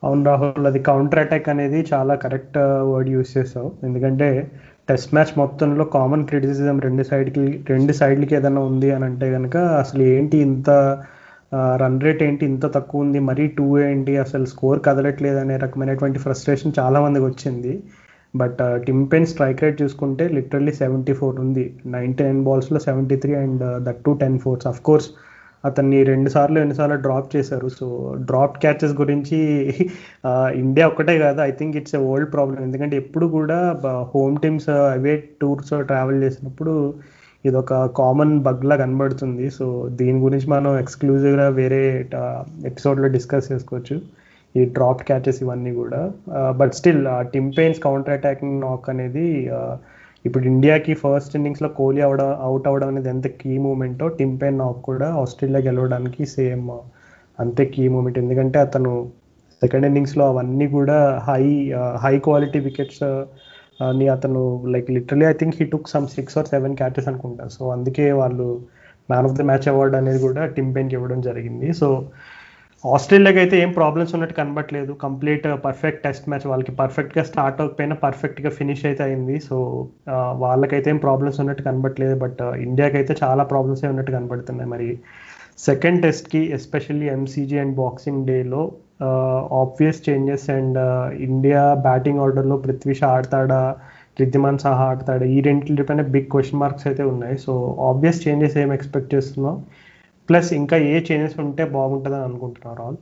[0.02, 2.58] అవును రాహుల్ అది కౌంటర్ అటాక్ అనేది చాలా కరెక్ట్
[2.92, 3.68] వర్డ్ యూస్ చేసావు.
[3.84, 4.28] ఎందుకంటే
[4.88, 10.02] టెస్ట్ మ్యాచ్ మొత్తంలో కామన్ క్రిటిసిజం రెండు సైడ్కి రెండు సైడ్లకి ఏదైనా ఉంది అని అంటే కనుక అసలు
[10.14, 10.70] ఏంటి ఇంత
[11.82, 13.18] రన్ రేట్ ఏంటి ఇంత తక్కువ ఉంది?
[13.18, 14.12] మరీ టూ ఏంటి?
[14.16, 17.72] అసలు స్కోర్ కదలట్లేదు అనే రకమైనటువంటి ఫ్రస్ట్రేషన్ చాలామందికి వచ్చింది.
[18.36, 21.64] But Tim Paine strike rate చూసుకుంటే లిటరల్లీ సెవెంటీ ఫోర్ ఉంది.
[21.86, 24.66] Ninety nine బాల్స్లో seventy three and that two ten fours.
[24.66, 25.08] Of course
[25.64, 27.68] అతన్ని రెండు సార్లు డ్రాప్ చేశారు.
[27.78, 27.86] సో
[28.30, 29.38] డ్రాప్ క్యాచెస్ గురించి
[30.62, 33.58] ఇండియా ఒక్కటే కాదు I think it's a old problem ఎందుకంటే ఎప్పుడు కూడా
[34.14, 36.74] home teams away tours travel చేసినప్పుడు
[37.44, 39.46] ఇది ఒక కామన్ బగ్లా కనబడుతుంది.
[39.50, 39.66] సో
[40.00, 41.82] దీని గురించి మనం ఎక్స్క్లూజివ్గా వేరే
[42.70, 43.96] ఎపిసోడ్లో డిస్కస్ చేసుకోవచ్చు.
[44.54, 46.00] ఈ డ్రాప్ క్యాచెస్ ఇవన్నీ కూడా.
[46.60, 49.26] But still Tim Paine's counter attacking knock అనేది
[50.24, 54.80] ఇప్పుడు ఇండియాకి ఫస్ట్ ఇన్నింగ్స్లో కోహ్లీ అవడం అవుట్ అవ్వడం అనేది ఎంత కీ మూమెంటో టిమ్ పెయిన్ నాక్
[54.90, 56.68] కూడా ఆస్ట్రేలియా గెలవడానికి సేమ్
[57.38, 58.92] అంతే కీ మూమెంట్ ఎందుకంటే అతను
[59.62, 60.96] సెకండ్ ఇన్నింగ్స్లో అవన్నీ కూడా
[61.28, 61.42] హై
[62.04, 63.04] హై క్వాలిటీ వికెట్స్
[63.88, 64.40] అని అతను
[64.74, 67.44] like literally I think he took some six or seven catches అనుకుంటా.
[67.56, 68.46] సో అందుకే వాళ్ళు
[69.08, 71.68] man of the match award అనేది కూడా టిమ్ పెయిన్కి ఇవ్వడం జరిగింది.
[71.80, 71.88] సో
[72.84, 78.50] ఆస్ట్రేలియాకి అయితే ఏం ప్రాబ్లమ్స్ ఉన్నట్టు కనబట్లేదు కంప్లీట్ పర్ఫెక్ట్ టెస్ట్ మ్యాచ్ వాళ్ళకి పర్ఫెక్ట్గా స్టార్ట్ అవ్వకపోయినా పర్ఫెక్ట్గా
[78.58, 79.36] ఫినిష్ అయితే అయింది.
[79.48, 79.56] సో
[80.14, 84.70] uh, వాళ్ళకైతే ఏం ప్రాబ్లమ్స్ ఉన్నట్టు కనబట్లేదు బట్ ఇండియాకి uh, అయితే చాలా ప్రాబ్లమ్స్ ఉన్నట్టు కనబడుతున్నాయి.
[84.74, 84.88] మరి
[85.68, 88.62] సెకండ్ టెస్ట్కి ఎస్పెషల్లీ ఎంసీజీ అండ్ బాక్సింగ్ డేలో
[89.62, 90.78] obvious changes and
[91.28, 93.62] India batting ఆర్డర్లో పృథ్వీ షా ఆడతాడా?
[94.20, 95.24] రిద్దిమాన్ సహా ఆడతాడా?
[95.36, 97.36] ఈ రెండింటిపైన బిగ్ క్వశ్చన్ మార్క్స్ అయితే ఉన్నాయి.
[97.46, 97.52] సో
[97.90, 99.56] ఆబ్వియస్ చేంజెస్ ఏం ఎక్స్పెక్ట్ చేస్తున్నాం?
[100.28, 102.98] ప్లస్ ఇంకా ఏ చేంజెస్ ఉంటే బాగుంటుందని అనుకుంటున్నారు ఆల్?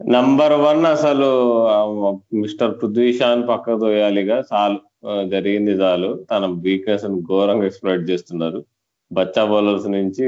[0.00, 1.28] నంబర్ వన్ అసలు
[2.42, 4.78] మిస్టర్ పృథ్వీ షాన్ పక్క తోయాలిగా చాలు
[5.34, 6.10] జరిగింది చాలు.
[6.30, 8.60] తన వీక్నెస్ ఘోరంగా ఎక్స్ప్లోర్ చేస్తున్నారు.
[9.10, 10.24] బచ్చా బౌలర్స్ నుంచి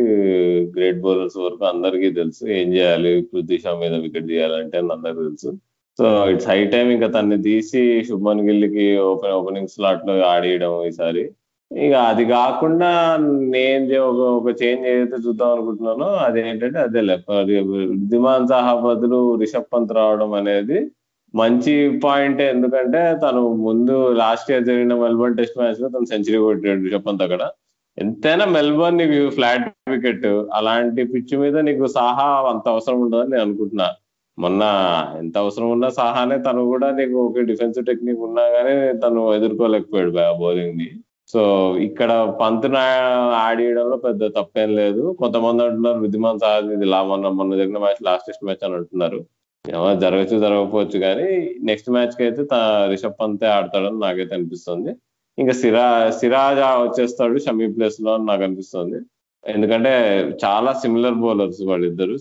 [0.74, 5.50] గ్రేట్ బౌలర్స్ వరకు అందరికీ తెలుసు ఏం చేయాలి పృథ్వీ షా మీద వికెట్ తీయాలంటే అందరికీ తెలుసు.
[5.98, 11.24] సో ఇట్స్ హై టైం ఇంకా తన్ని తీసి శుభన్ గిల్కి ఓపెన్ ఓపెనింగ్ స్లాట్లో ఆడియడం ఈసారి.
[11.74, 12.88] ఇక అది కాకుండా
[13.54, 17.00] నేను ఒక ఒక చేంజ్ ఏదైతే చూద్దాం అనుకుంటున్నానో అదేంటంటే అదే
[17.92, 20.78] రిద్దిమాన్ సాహా బదులు రిషబ్ పంత్ రావడం అనేది
[21.34, 21.72] మంచి
[22.04, 27.24] పాయింట్ ఎందుకంటే తను ముందు లాస్ట్ ఇయర్ జరిగిన మెల్బర్న్ టెస్ట్ మ్యాచ్లో తను సెంచరీ కొట్టాడు రిషబ్ పంత్
[27.26, 27.42] అక్కడ.
[27.98, 30.26] ఎంతైనా మెల్బర్న్ నీకు ఫ్లాట్ వికెట్
[30.58, 33.88] అలాంటి పిచ్ మీద నీకు సాహా అంత అవసరం ఉండదని నేను అనుకుంటున్నా.
[34.38, 34.62] మొన్న
[35.22, 40.88] ఎంత అవసరం ఉన్నా సాహానే తను కూడా నీకు ఒక డిఫెన్సివ్ టెక్నిక్ ఉన్నా కానీ తను ఎదుర్కోలేకపోయాడు బౌలింగ్ని.
[41.32, 41.42] సో
[41.86, 42.10] ఇక్కడ
[42.40, 42.80] పంతుని
[43.46, 45.02] ఆడియడంలో పెద్ద తప్పేం లేదు.
[45.20, 49.20] కొంతమంది అంటున్నారు విద్యమాన్ సాహజ్ ఇది లా మొన్న మొన్న జరిగిన మ్యాచ్ లాస్ట్ టెస్ట్ మ్యాచ్ అని అంటున్నారు.
[50.04, 51.28] జరగచ్చు జరగకపోవచ్చు కానీ
[51.68, 52.42] నెక్స్ట్ మ్యాచ్కి అయితే
[52.92, 54.90] రిషబ్ పంతే ఆడతాడని నాకైతే అనిపిస్తుంది.
[55.38, 55.86] ఇంకా సిరా
[56.18, 58.98] సిరాజ్ వచ్చేస్తాడు షమీ ప్లేస్లో అని నాకు అనిపిస్తుంది.
[59.44, 59.92] ఎందుకంటే
[60.44, 62.14] చాలా సిమిలర్ బౌలర్స్ వాళ్ళిద్దరు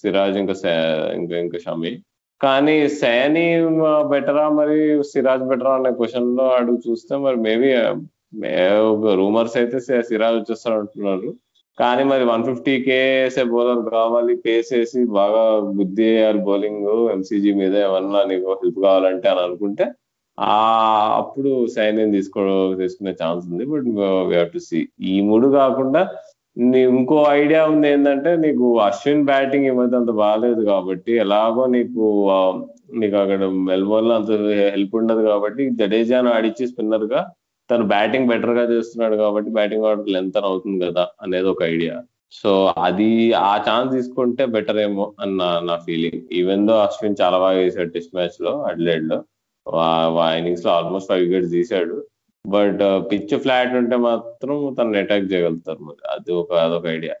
[0.00, 0.54] సిరాజ్ ఇంకా
[1.20, 1.92] ఇంకా ఇంకా షమీ
[2.40, 3.44] కానీ సైని
[4.12, 4.78] బెటరా మరి
[5.10, 7.68] సిరాజ్ బెటరా అనే క్వశ్చన్లో అడుగు చూస్తే మరి మేబీ
[9.20, 9.78] రూమర్స్ అయితే
[10.10, 11.30] సిరాజ్ వచ్చేస్తాడు అంటున్నారు.
[11.78, 15.42] కానీ మరి వన్ ఫిఫ్టీ కే వేసే బౌలర్ కావాలి పేస్ వేసి బాగా
[15.78, 17.74] బుద్ధి వేయాలి బౌలింగ్ ఎంసీజీ మీద.
[17.88, 19.84] ఏమన్నా నీకు హెల్ప్ కావాలంటే అని అనుకుంటే
[20.38, 20.56] ఆ
[21.20, 22.42] అప్పుడు సైన్ తీసుకో
[22.82, 23.64] తీసుకునే ఛాన్స్ ఉంది.
[23.72, 23.88] But
[24.54, 24.80] to see.
[25.12, 26.02] ఈ మూడు కాకుండా
[26.92, 32.02] ఇంకో ఐడియా ఉంది ఏంటంటే నీకు అశ్విన్ బ్యాటింగ్ ఏమైతే అంత బాగాలేదు కాబట్టి ఎలాగో నీకు
[33.00, 34.32] నీకు అక్కడ మెల్బోర్న్లో అంత
[34.74, 37.20] హెల్ప్ ఉండదు కాబట్టి జడేజాను ఆడిచ్చి స్పిన్నర్గా
[37.72, 41.94] తను బ్యాటింగ్ బెటర్గా చేస్తున్నాడు కాబట్టి బ్యాటింగ్ ఆర్డర్ లెంత్ అవుతుంది కదా అనేది ఒక ఐడియా
[42.32, 42.50] సో
[42.86, 43.08] అది
[43.48, 48.14] ఆ ఛాన్స్ తీసుకుంటే బెటర్ ఏమో అన్న నా ఫీలింగ్ ఈవెన్ దో అశ్విన్ చాలా బాగా వేసాడు టెస్ట్
[48.16, 49.18] మ్యాచ్లో అడ్లైడ్లో
[50.38, 51.96] ఇన్నింగ్స్లో ఆల్మోస్ట్ ఫైవ్ వికెట్స్ తీశాడు.
[52.44, 52.80] బట్
[53.10, 55.80] పిచ్ ఫ్లాట్ ఉంటే మాత్రం తను అటాక్ చేయగలుగుతారు.
[55.88, 57.14] మరి అది ఒక అదొక ఐడియా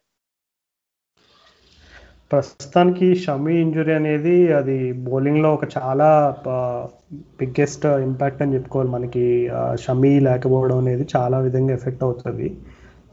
[2.32, 6.08] ప్రస్తుతానికి షమీ ఇంజురీ అనేది అది బౌలింగ్లో ఒక చాలా
[7.40, 9.24] బిగ్గెస్ట్ ఇంపాక్ట్ అని చెప్పుకోవాలి మనకి.
[9.84, 12.48] షమీ లేకపోవడం అనేది చాలా విధంగా ఎఫెక్ట్ అవుతుంది.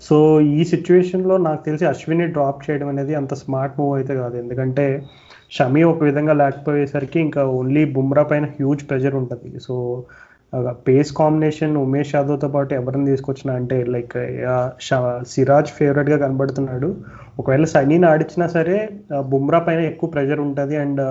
[0.02, 4.36] సో ఈ సిచ్యువేషన్లో నాకు తెలిసి అశ్విని డ్రాప్ చేయడం అనేది అంత స్మార్ట్ మూవ్ అయితే కాదు.
[4.44, 4.86] ఎందుకంటే
[5.58, 9.60] షమీ ఒక విధంగా లేకపోయేసరికి ఇంకా ఓన్లీ బుమ్రా పైన హ్యూజ్ ప్రెషర్ ఉంటుంది.
[9.60, 9.76] సో
[10.88, 14.16] పేస్ కాంబినేషన్ ఉమేష్ యాదవ్తో పాటు ఎవరిని తీసుకొచ్చినా అంటే లైక్
[15.34, 16.90] సిరాజ్ ఫేవరెట్గా కనబడుతున్నాడు.
[17.40, 18.78] ఒకవేళ సనీని ఆడించినా సరే
[19.32, 21.02] బుమ్రా పైన ఎక్కువ ప్రెషర్ ఉంటుంది అండ్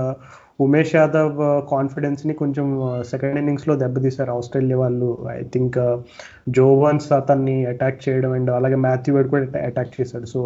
[0.65, 1.37] ఉమేష్ యాదవ్
[1.73, 2.67] కాన్ఫిడెన్స్ని కొంచెం
[3.11, 4.33] సెకండ్ ఇన్నింగ్స్లో దెబ్బతీశారు.
[4.39, 5.79] ఆస్ట్రేలియా వాళ్ళు ఐ థింక్
[6.59, 10.29] జోవన్స్ అతన్ని అటాక్ చేయడం అండ్ అలాగే మాథ్యూ వేడ్ కూడా అటాక్ చేశాడు.
[10.35, 10.43] So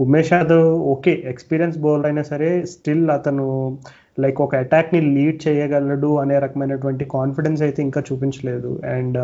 [0.00, 3.46] Umesh Yadav okay experience bowler అయినా సరే స్టిల్ అతను
[4.18, 8.72] లైక్ ఒక అటాక్ని లీడ్ చేయగలడు అనే రకమైనటువంటి కాన్ఫిడెన్స్ అయితే ఇంకా చూపించలేదు.
[8.96, 9.18] అండ్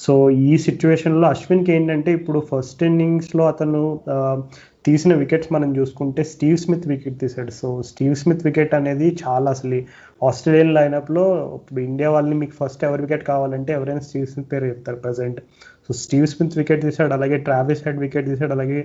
[0.00, 3.80] సో uh, ఈ సిచ్యువేషన్లో అశ్విన్కి ఏంటంటే ఇప్పుడు ఫస్ట్ ఇన్నింగ్స్లో అతను
[4.16, 4.36] uh,
[4.84, 7.52] తీసిన వికెట్స్ మనం చూసుకుంటే స్టీవ్ స్మిత్ వికెట్ తీశాడు.
[7.60, 9.80] సో స్టీవ్ స్మిత్ వికెట్ అనేది చాలా అసలు
[10.22, 11.24] ఆస్ట్రేలియన్ లైనప్లో
[11.56, 15.40] ఇప్పుడు ఇండియా వాళ్ళని మీకు ఫస్ట్ ఎవరి వికెట్ కావాలంటే ఎవరైనా స్టీవ్ స్మిత్ పేరు చెప్తారు present
[15.86, 18.80] so Steve Smith wicket తీశాడు అలాగే ట్రావిస్ హెడ్ వికెట్ తీశాడు అలాగే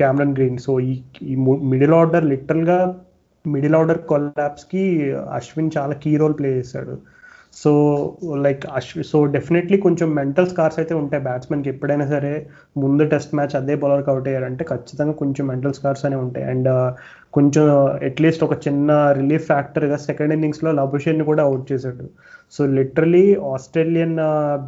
[0.00, 1.36] క్యామరన్ గ్రీన్ సో ఈ ఈ
[1.72, 2.78] మిడిల్ ఆర్డర్ లిటరల్గా
[3.54, 4.84] మిడిల్ ఆర్డర్ కొలాబ్స్కి
[5.38, 6.94] అశ్విన్ చాలా కీ రోల్ ప్లే చేశాడు.
[7.56, 7.70] సో
[8.44, 12.32] లైక్ అశ్వి సో డెఫినెట్లీ కొంచెం మెంటల్ స్కార్స్ అయితే ఉంటాయి బ్యాట్స్మెన్కి ఎప్పుడైనా సరే
[12.82, 16.46] ముందు టెస్ట్ మ్యాచ్ అదే బౌలర్కి అవుట్ అయ్యారంటే ఖచ్చితంగా కొంచెం మెంటల్ స్కార్స్ అనే ఉంటాయి.
[16.52, 16.90] అండ్ uh,
[17.36, 17.64] కొంచెం
[18.08, 22.04] అట్లీస్ట్ ఒక చిన్న రిలీఫ్ ఫ్యాక్టర్గా సెకండ్ ఇన్నింగ్స్లో లబుషేన్ని కూడా అవుట్ చేశాడు.
[22.54, 24.16] సో లిటరలీ ఆస్ట్రేలియన్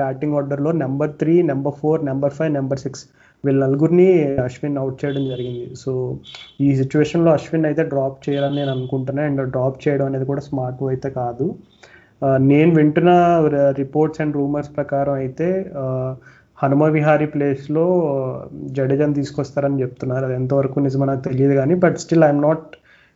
[0.03, 3.05] బ్యాటింగ్ ఆర్డర్లో number three number four number five number six
[3.44, 4.09] వీళ్ళ నలుగురిని
[4.46, 5.66] అశ్విన్ అవుట్ చేయడం జరిగింది.
[5.83, 5.92] సో
[6.66, 11.11] ఈ సిచ్యువేషన్లో అశ్విన్ అయితే డ్రాప్ చేయాలని నేను అనుకుంటున్నాను అండ్ డ్రాప్ చేయడం అనేది కూడా స్మార్ట్ అయితే
[11.20, 11.46] కాదు.
[12.53, 13.11] నేను వింటున్న
[13.83, 15.48] రిపోర్ట్స్ అండ్ రూమర్స్ ప్రకారం అయితే
[16.62, 17.85] హనుమ విహారీ ప్లేస్లో
[18.77, 20.24] జడేజాని తీసుకొస్తారని చెప్తున్నారు.
[20.29, 22.66] అది ఎంతవరకు నిజమో నాకు తెలియదు కానీ but still I'm not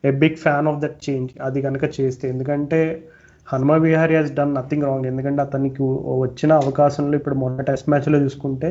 [0.05, 2.25] a big fan of that change అది కనుక చేస్తే.
[2.35, 2.81] ఎందుకంటే
[3.47, 5.83] Hanuma Vihari has done nothing wrong ఎందుకంటే అతనికి
[6.25, 8.71] వచ్చిన అవకాశంలో ఇప్పుడు మొన్న టెస్ట్ మ్యాచ్లో చూసుకుంటే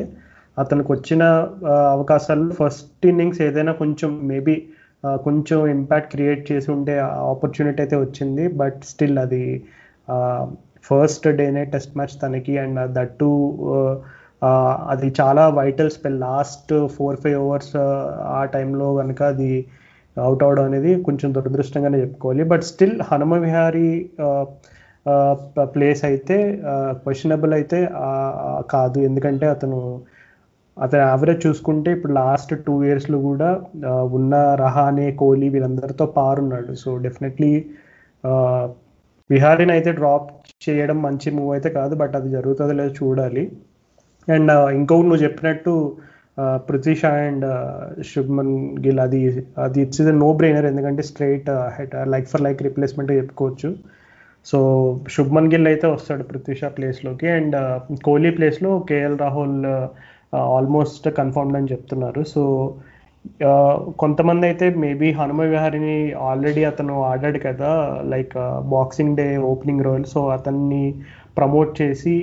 [0.56, 1.22] అతనికి వచ్చిన
[1.96, 4.56] అవకాశాల్లో ఫస్ట్ ఇన్నింగ్స్ ఏదైనా కొంచెం మేబీ
[5.26, 6.94] కొంచెం ఇంపాక్ట్ క్రియేట్ చేసి ఉండే
[7.30, 8.44] ఆపర్చునిటీ అయితే వచ్చింది.
[8.60, 9.44] బట్ స్టిల్ అది
[10.88, 13.30] ఫస్ట్ డేనే టెస్ట్ మ్యాచ్ తనకి అండ్ దట్ టు
[14.92, 17.74] అది చాలా vital spell last four five overs
[18.38, 19.52] ఆ టైంలో కనుక అది
[20.16, 22.42] అవుట్ అవడం అనేది కొంచెం దురదృష్టంగానే చెప్పుకోవాలి.
[22.52, 23.90] But still Hanuma Vihari
[25.74, 26.36] place అయితే
[27.04, 27.78] క్వశ్చనబుల్ అయితే
[28.74, 28.98] కాదు.
[29.08, 29.78] ఎందుకంటే అతను
[30.76, 33.48] అతని యావరేజ్ చూసుకుంటే ఇప్పుడు లాస్ట్ టూ ఇయర్స్లో కూడా
[34.18, 36.72] ఉన్న రహానే కోహ్లీ వీళ్ళందరితో పారున్నాడు.
[36.82, 37.52] సో డెఫినెట్లీ
[39.30, 40.30] విహారీని అయితే డ్రాప్
[40.64, 43.44] చేయడం మంచి మూవ్ అయితే కాదు బట్ అది జరుగుతుందో లేదో చూడాలి.
[44.28, 45.72] అండ్ ఇంకొకటి నువ్వు చెప్పినట్టు
[46.68, 47.46] పృథ్వీ షా అండ్
[48.10, 48.54] శుభ్మన్
[48.84, 49.20] గిల్ అది
[49.64, 51.50] అది ఇట్స్ నో బ్రెయినర్ ఎందుకంటే straight
[52.14, 53.70] like for like replacement చెప్పుకోవచ్చు.
[54.46, 54.58] సో
[55.16, 57.56] శుభ్మన్ గిల్ అయితే వస్తాడు పృథ్వీ షా ప్లేస్లోకి అండ్
[58.06, 59.58] కోహ్లీ ప్లేస్లో కేఎల్ రాహుల్
[60.56, 62.22] ఆల్మోస్ట్ కన్ఫర్మ్డ్ అని చెప్తున్నారు.
[62.34, 62.42] సో
[64.02, 65.96] కొంతమంది అయితే మేబీ హనుమ విహారిని
[66.28, 67.70] ఆల్రెడీ అతను ఆడాడు కదా
[68.12, 68.34] like
[68.74, 70.84] boxing day opening role so అతన్ని
[71.38, 72.14] ప్రమోట్ చేసి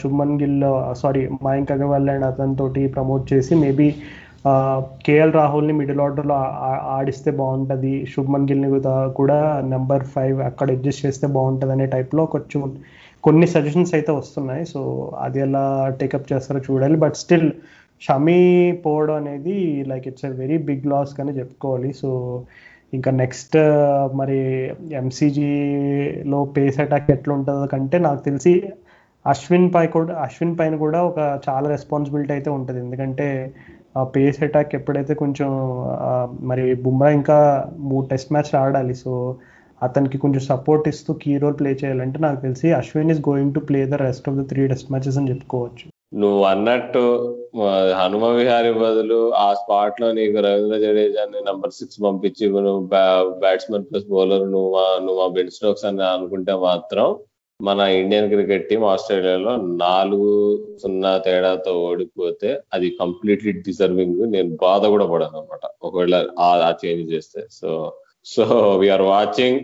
[0.00, 0.64] శుభ్మన్ గిల్
[1.02, 3.88] సారీ మయాంక్ అగర్వాల్ అండ్ అతనితోటి ప్రమోట్ చేసి మేబీ
[5.06, 6.36] కేఎల్ రాహుల్ని మిడిల్ ఆర్డర్లో
[6.96, 7.92] ఆడిస్తే బాగుంటుంది.
[8.14, 8.70] శుభ్మన్ గిల్ని
[9.20, 9.38] కూడా
[9.74, 12.62] నెంబర్ ఫైవ్ అక్కడ అడ్జస్ట్ చేస్తే బాగుంటుంది అనే టైప్లో కొంచెం
[13.24, 14.64] కొన్ని సజెషన్స్ అయితే వస్తున్నాయి.
[14.72, 14.80] సో
[15.26, 15.64] అది ఎలా
[16.00, 16.96] టేకప్ చేస్తారో చూడాలి.
[17.04, 17.48] బట్ స్టిల్
[18.02, 18.40] షమీ
[18.84, 19.56] పోవడం అనేది
[19.90, 21.90] like it's a very big loss కానీ చెప్పుకోవాలి.
[22.02, 22.10] సో
[22.92, 24.38] ఇంకా నెక్స్ట్ uh, మరి
[25.00, 28.52] ఎంసీజీలో పేస్ అటాక్ ఎట్లా ఉంటుందో కంటే నాకు తెలిసి
[29.24, 32.80] అశ్విన్ పై కూడా అశ్విన్ పైన కూడా ఒక చాలా రెస్పాన్సిబిలిటీ అయితే ఉంటుంది.
[32.84, 33.28] ఎందుకంటే
[33.96, 35.50] ఆ పేస్ అటాక్ ఎప్పుడైతే కొంచెం
[36.50, 37.38] మరి బుమ్రా ఇంకా
[37.90, 38.94] మూడు టెస్ట్ మ్యాచ్ ఆడాలి.
[39.02, 39.12] సో
[39.82, 43.80] అతనికి కొంచెం సపోర్ట్ ఇస్తూ కీ రోల్ ప్లే చేయాలంటే నాకు తెలిసి Ashwin is going to play
[43.92, 45.84] the rest of the three test matches అని చెప్పుకోవచ్చు.
[46.22, 47.02] నువ్వు అన్నట్టు
[48.00, 52.82] హనుమ విహారి బదులు ఆ స్పాట్లో నీకు రవీంద్ర జడేజాని నంబర్ సిక్స్ పంపించి నువ్వు
[53.42, 54.72] బ్యాట్స్మెన్ ప్లస్ బౌలర్ నువ్వు
[55.06, 57.06] నువ్వు మా బెన్ స్టోక్స్ అని అనుకుంటే మాత్రం
[57.60, 60.30] మన ఇండియన్ క్రికెట్ టీం ఆస్ట్రేలియాలో నాలుగు
[60.82, 67.42] సున్నా తేడాతో ఓడిపోతే అది కంప్లీట్లీ డిజర్వింగ్ నేను బాధ కూడా పడను అనమాట ఒకవేళ ఆ చేంజ్ చేస్తే.
[67.58, 67.68] So
[68.26, 68.44] so
[68.76, 69.60] we're watching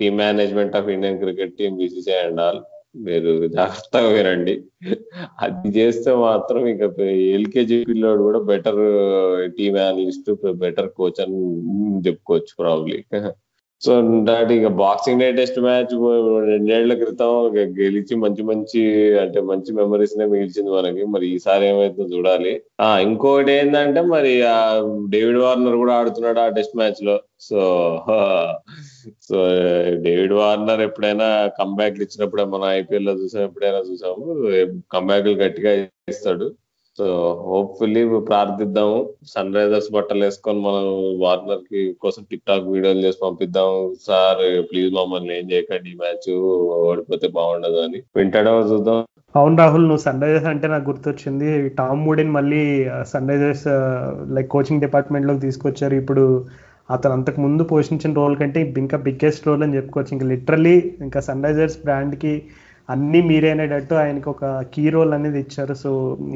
[0.00, 2.60] team management of Indian cricket team BCCI and all
[2.96, 4.54] మీరు జాగ్రత్తగా వినండి.
[5.40, 6.84] అది చేస్తే మాత్రం ఇక
[7.36, 8.80] ఎల్కేజీ పిల్లోడు కూడా better
[9.56, 11.40] team analyst better coach అని
[12.06, 12.98] చెప్పుకోవచ్చు ప్రాబ్లీ
[13.82, 13.92] సో
[14.28, 15.92] దాటి ఇక బాక్సింగ్ డే టెస్ట్ మ్యాచ్
[16.46, 18.80] రెండేళ్ళ క్రితం గెలిచి మంచి మంచి
[19.20, 21.04] అంటే మంచి మెమరీస్ నే మిగిల్చింది మనకి.
[21.04, 22.62] మరి ఈసారి ఏమైతుందో చూడాలి.
[22.80, 24.56] ఆ ఇంకోటి ఏంటంటే మరి ఆ
[25.10, 27.16] డేవిడ్ వార్నర్ కూడా ఆడుతున్నాడు ఆ టెస్ట్ మ్యాచ్లో.
[27.40, 27.60] సో
[29.28, 29.36] సో
[30.06, 34.26] డేవిడ్ వార్నర్ ఎప్పుడైనా కంబ్యాక్లు ఇచ్చినప్పుడే మన ఐపీఎల్లో చూసాం ఎప్పుడైనా చూసాము.
[34.92, 35.72] కంబ్యాక్లు గట్టిగా
[36.08, 36.48] ఇస్తాడు.
[36.98, 37.06] సో
[37.48, 38.98] హోప్ఫుల్లీ ప్రార్థిద్దాము.
[39.32, 40.86] సన్ రైజర్స్ బట్టలు వేసుకొని మనం
[41.24, 43.70] వార్నర్కి కోసం టిక్ టాక్ వీడియోలు చేసి పంపిద్దాం
[44.06, 46.28] సార్ ప్లీజ్ మమ్మల్ని ఏం చేయకండి ఈ మ్యాచ్
[46.88, 48.00] ఓడిపోతే బాగుండదు అని.
[48.18, 48.98] వింటాడో చూద్దాం.
[49.38, 51.48] అవును రాహుల్ నువ్వు సన్ రైజర్స్ అంటే నాకు గుర్తొచ్చింది.
[51.80, 52.62] టామ్ మూడిని మళ్ళీ
[53.12, 53.66] సన్ రైజర్స్
[54.36, 55.94] లైక్ కోచింగ్ డిపార్ట్మెంట్లోకి తీసుకొచ్చారు.
[56.02, 56.24] ఇప్పుడు
[56.94, 60.12] అతను అంతకు ముందు పోషించిన రోల్ కంటే ఇంకా బిగ్గెస్ట్ రోల్ అని చెప్పుకోవచ్చు.
[60.16, 62.32] ఇంకా లిటరలీ ఇంకా సన్ రైజర్స్ బ్రాండ్కి
[62.88, 63.94] అన్ని మీరే అనేటట్టు
[64.30, 65.74] ఒక కీ రోల్ అనేది ఇచ్చారు.
[65.74, 65.90] సో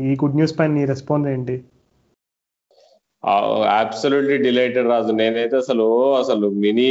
[0.09, 1.57] ఈ గుడ్ న్యూస్ పైన నీ రెస్పాన్స్ ఏంటి?
[3.81, 5.13] Absolutely delighted Raju.
[5.13, 5.85] నేనైతే అసలు
[6.15, 6.87] అసలు మినీ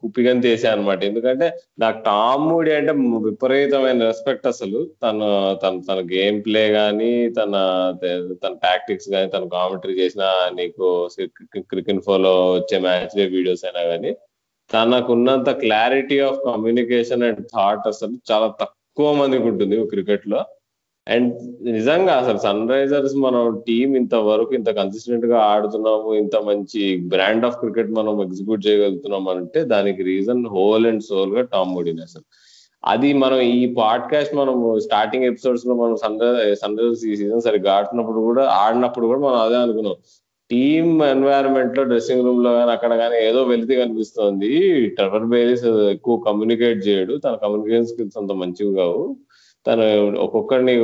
[0.00, 1.46] కుప్పిగని తీసాను అనమాట ఎందుకంటే
[1.78, 2.92] నాకు టామ్ మూడి అంటే
[3.28, 4.80] విపరీతమైన రెస్పెక్ట్ అసలు.
[5.02, 5.28] తను
[5.62, 7.54] తన తన గేమ్ ప్లే గానీ తన
[8.42, 11.08] తన టాక్టిక్స్ కానీ తన కామెంటరీ చేసిన నీకు
[11.72, 14.12] క్రికెట్ ఫోలో వచ్చే మ్యాచ్ డే వీడియోస్ అయినా కానీ
[14.72, 20.44] తనకున్నంత clarity of communication and thought అసలు చాలా తక్కువ మందికి ఉంటుంది క్రికెట్లో.
[21.08, 27.56] అండ్ నిజంగా అసలు సన్ రైజర్స్ మనం టీం ఇంతవరకు ఇంత కన్సిస్టెంట్గా ఆడుతున్నాము ఇంత మంచి బ్రాండ్ ఆఫ్
[27.56, 32.22] క్రికెట్ మనం ఎగ్జిక్యూట్ చేయగలుగుతున్నాం అంటే దానికి రీజన్ హోల్ అండ్ సోల్గా టామ్ మూడీని అసలు.
[32.84, 36.18] అది మనం ఈ పాడ్కాస్ట్ మనం స్టార్టింగ్ ఎపిసోడ్స్లో మనం సన్
[36.54, 39.94] సన్ రైజర్స్ ఈ సీజన్ సరిగ్గా ఆడుతున్నప్పుడు కూడా ఆడినప్పుడు కూడా మనం అదే అనుకున్నాం.
[40.50, 44.50] టీమ్ ఎన్వైరన్మెంట్లో డ్రెస్సింగ్ రూమ్లో కానీ అక్కడ కానీ ఏదో వెలితి కనిపిస్తుంది.
[44.96, 47.14] ట్రెవర్ బేరీస్ ఎక్కువ కమ్యూనికేట్ చేయడు.
[47.24, 49.02] తన కమ్యూనికేషన్ స్కిల్స్ అంత మంచివి కావు.
[49.66, 49.84] తను
[50.24, 50.74] ఒక్కొక్కరిని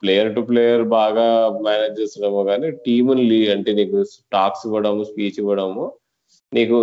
[0.00, 1.26] ప్లేయర్ టు ప్లేయర్ బాగా
[1.66, 3.98] మేనేజ్ చేస్తున్నామో కానీ టీముని అంటే నీకు
[4.32, 5.84] టాక్స్ ఇవ్వడము స్పీచ్ ఇవ్వడము
[6.52, 6.76] నీకు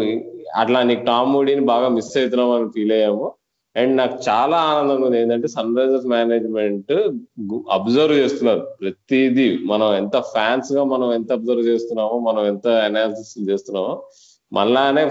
[0.61, 3.27] అట్లా నీకు టామ్ మూడీని బాగా మిస్ అవుతున్నాం అని ఫీల్ అయ్యాము.
[3.77, 5.17] అండ్ నాకు చాలా ఆనందంగా ఉంది.
[5.21, 6.93] ఏంటంటే సన్ రైజర్స్ మేనేజ్మెంట్
[7.71, 8.63] అబ్జర్వ్ చేస్తున్నారు.
[8.81, 13.93] ప్రతిదీ మనం ఎంత ఫ్యాన్స్గా మనం ఎంత అబ్జర్వ్ చేస్తున్నామో మనం ఎంత అనాలిసిస్ చేస్తున్నామో
[14.51, 15.03] మళ్ళానే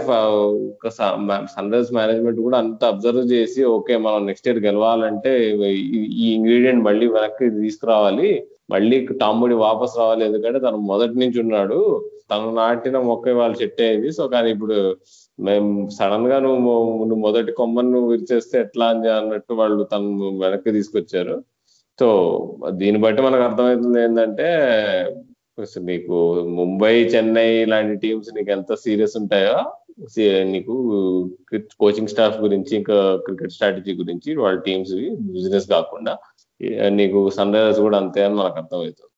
[1.52, 5.32] సన్ రైజర్స్ మేనేజ్మెంట్ కూడా అంత అబ్జర్వ్ చేసి ఓకే మనం నెక్స్ట్ ఇయర్ గెలవాలంటే
[6.24, 8.30] ఈ ఇంగ్రీడియంట్ మళ్ళీ వెనక్కి తీసుకురావాలి.
[8.70, 10.24] మళ్ళీ టాంబుడి వాపస్ రావాలి.
[10.24, 11.80] ఎందుకంటే తను మొదటి నుంచి ఉన్నాడు.
[12.30, 14.76] తను నాటిన మొక్క వాళ్ళు చెట్టు అయింది సో కానీ ఇప్పుడు
[15.38, 16.60] మేము సడన్గా నువ్వు
[17.08, 21.36] నువ్వు మొదటి కొమ్మను నువ్వు విరిచేస్తే ఎట్లా అని అన్నట్టు వాళ్ళు తను వెనక్కి తీసుకొచ్చారు.
[21.98, 22.08] సో
[22.80, 24.48] దీన్ని బట్టి మనకు అర్థమవుతుంది ఏంటంటే
[25.90, 26.16] నీకు
[26.58, 29.58] ముంబై చెన్నై లాంటి టీమ్స్ నీకు ఎంత సీరియస్ ఉంటాయో
[30.54, 30.74] నీకు
[31.82, 34.94] కోచింగ్ స్టాఫ్ గురించి ఇంకా క్రికెట్ స్ట్రాటజీ గురించి వాళ్ళ టీమ్స్
[35.36, 36.14] బిజినెస్ కాకుండా
[36.98, 39.10] నీకు సన్ రైజర్స్ కూడా అంతే అని మనకు అర్థమవుతుంది.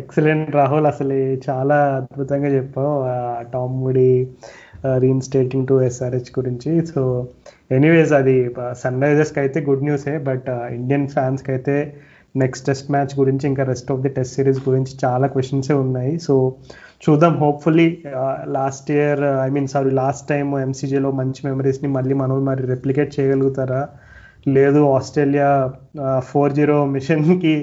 [0.00, 1.16] ఎక్సలెంట్ రాహుల్ అసలు
[1.48, 2.94] చాలా అద్భుతంగా చెప్పావు.
[3.54, 4.10] Tom Moody
[5.04, 6.72] reinstating to SRH గురించి.
[6.92, 7.02] సో
[7.76, 8.36] ఎనీవేస్ అది
[8.82, 11.76] సన్ రైజర్స్కి అయితే గుడ్ న్యూసే బట్ ఇండియన్ ఫ్యాన్స్కి అయితే
[12.42, 16.12] నెక్స్ట్ టెస్ట్ మ్యాచ్ గురించి ఇంకా rest of the test series గురించి చాలా క్వశ్చన్సే ఉన్నాయి.
[16.26, 16.34] సో
[17.04, 17.34] చూద్దాం.
[17.42, 17.86] Hopefully
[18.56, 23.80] last year I mean sorry last time ఎంసీజీలో మంచి మెమరీస్ని మళ్ళీ మనం మరి రెప్లికేట్ చేయగలుగుతారా?
[24.46, 25.48] లేదు ఆస్ట్రేలియా
[26.28, 27.54] ఫోర్ జీరో మిషన్కి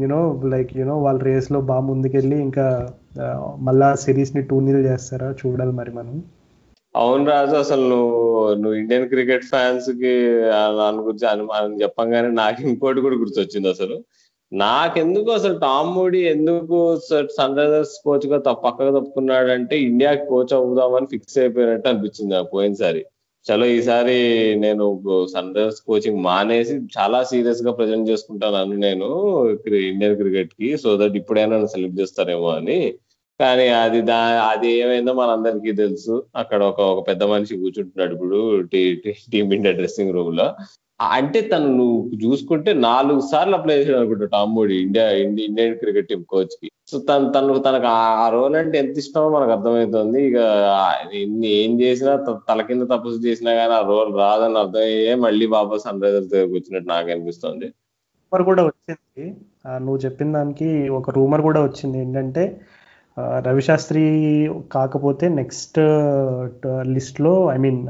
[0.00, 0.20] you know
[0.52, 2.66] like you know వాళ్ళ రేస్లో బాగా ముందుకెళ్ళి ఇంకా
[3.68, 5.28] మళ్ళా సిరీస్ని టూ నీల్ చేస్తారా?
[5.40, 6.16] చూడాలి మరి మనం.
[6.94, 8.20] అవును రాజు అసలు నువ్వు
[8.54, 10.12] నువ్వు ఇండియన్ క్రికెట్ ఫ్యాన్స్కి
[10.78, 13.96] దాని గురించి అని చెప్పంగానే నాకు ఇంకోటి కూడా గుర్తొచ్చింది అసలు.
[14.52, 16.76] నాకెందుకు అసలు టామ్ మూడీ ఎందుకు
[17.36, 23.02] సన్ రైజర్స్ కోచ్గా పక్కగా తప్పుకున్నాడంటే ఇండియాకి కోచ్ అవుదామని ఫిక్స్ అయిపోయినట్టు అనిపించింది నాకు పోయినసారి.
[23.48, 24.16] చలో ఈసారి
[24.64, 24.84] నేను
[25.32, 29.06] సన్ రైజర్స్ కోచింగ్ మానేసి చాలా సీరియస్గా ప్రజెంట్ చేసుకుంటాను నేను
[29.90, 32.78] ఇండియన్ క్రికెట్కి సో దట్ ఇప్పుడైనా సెలెక్ట్ చేస్తారేమో అని.
[33.40, 34.18] కానీ అది దా
[34.50, 36.14] అది ఏమైందో మనందరికీ తెలుసు.
[36.36, 38.38] అక్కడ ఒక ఒక పెద్ద మనిషి కూర్చుంటున్నాడు ఇప్పుడు
[39.32, 40.46] టీమిండియా డ్రెస్సింగ్ రూమ్లో.
[41.00, 46.22] అంటే తను నువ్వు చూసుకుంటే నాలుగు సార్లు అప్లై చేసాడు అనుకుంటా Tom Moody India Indian cricket team
[46.28, 46.68] కోచ్కి.
[46.88, 47.88] So తను తను తనకు
[48.22, 50.18] ఆ రోల్ అంటే ఎంత ఇష్టమో మనకు అర్థమవుతుంది.
[50.28, 50.38] ఇక
[51.56, 52.12] ఏం చేసినా
[52.48, 56.88] తల కింద తపస్సు చేసినా కానీ ఆ రోల్ రాదని అర్థమయ్యే మళ్ళీ బాబా సన్ రైజర్స్ దగ్గరకు వచ్చినట్టు
[56.94, 57.68] నాకు అనిపిస్తుంది.
[58.32, 59.26] రూమర్ కూడా వచ్చింది.
[59.84, 61.96] నువ్వు చెప్పిన దానికి ఒక రూమర్ కూడా వచ్చింది.
[62.04, 62.44] ఏంటంటే
[63.46, 64.02] రవిశాస్త్రి
[64.72, 65.78] కాకపోతే నెక్స్ట్
[66.96, 67.80] లిస్ట్లో I mean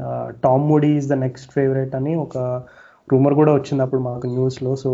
[0.45, 2.37] Tom Moody is the next favourite అని ఒక
[3.07, 4.91] రూమర్ కూడా వచ్చింది అప్పుడు మాకు న్యూస్లో సో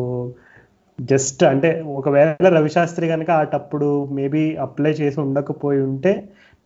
[0.99, 6.13] జస్ట్ అంటే ఒకవేళ రవిశాస్త్రి కనుక అటప్పుడు మేబీ అప్లై చేసి ఉండకపోయి ఉంటే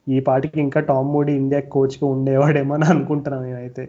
[0.08, 3.84] ఈ పాటికి ఇంకా టామ్ మూడీ ఇండియా కోచ్గా ఉండేవాడేమో అని అనుకుంటున్నాను నేనైతే.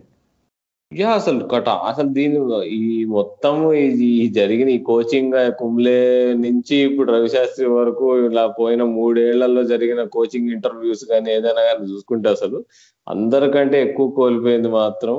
[0.93, 2.39] యా అసలు కట అసలు దీని
[2.77, 5.99] ఈ మొత్తం ఇది జరిగిన ఈ కోచింగ్ కుంబ్లే
[6.35, 12.59] నుంచి ఇప్పుడు రవిశాస్త్రి వరకు ఇలా పోయిన మూడేళ్ళలో జరిగిన కోచింగ్ ఇంటర్వ్యూస్ కానీ ఏదైనా కానీ చూసుకుంటే అసలు
[13.07, 15.15] అందరికంటే ఎక్కువ కోల్పోయింది మాత్రం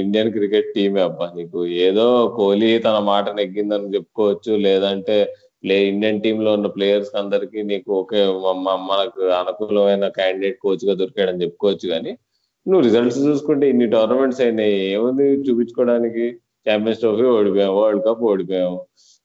[0.00, 1.60] ఇండియన్ క్రికెట్ టీమే అబ్బా నీకు.
[1.86, 2.04] ఏదో
[2.36, 5.16] కోహ్లీ తన మాట నెగ్గిందని చెప్పుకోవచ్చు లేదంటే
[5.64, 8.20] ప్లే ఇండియన్ టీమ్లో ఉన్న ప్లేయర్స్ అందరికి నీకు ఓకే
[8.90, 12.12] మనకు అనుకూలమైన క్యాండిడేట్ కోచ్గా దొరికాడని చెప్పుకోవచ్చు కానీ
[12.66, 16.24] నువ్వు రిజల్ట్స్ చూసుకుంటే ఇన్ని టోర్నమెంట్స్ అయినాయి ఏముంది చూపించుకోవడానికి?
[16.66, 18.78] ఛాంపియన్స్ ట్రోఫీ ఓడిపోయాము వరల్డ్ కప్ ఓడిపోయాము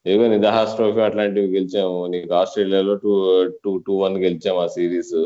[0.06, 3.14] ఏదో నిదహాస్ ట్రోఫీ అట్లాంటివి గెలిచాము నీకు ఆస్ట్రేలియాలో టూ
[3.64, 5.18] టూ టూ వన్ గెలిచాము ఆ సిరీస్.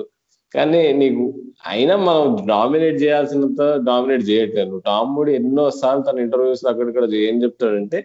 [0.56, 1.24] కానీ నీకు
[1.68, 4.68] అయినా మనం డామినేట్ చేయాల్సినంత డామినేట్ చేయట్లేదు.
[4.70, 8.00] నువ్వు టామ్ మూడి ఎన్నో సార్లు తన ఇంటర్వ్యూస్ అక్కడిక్కడ ఏం చెప్తాడంటే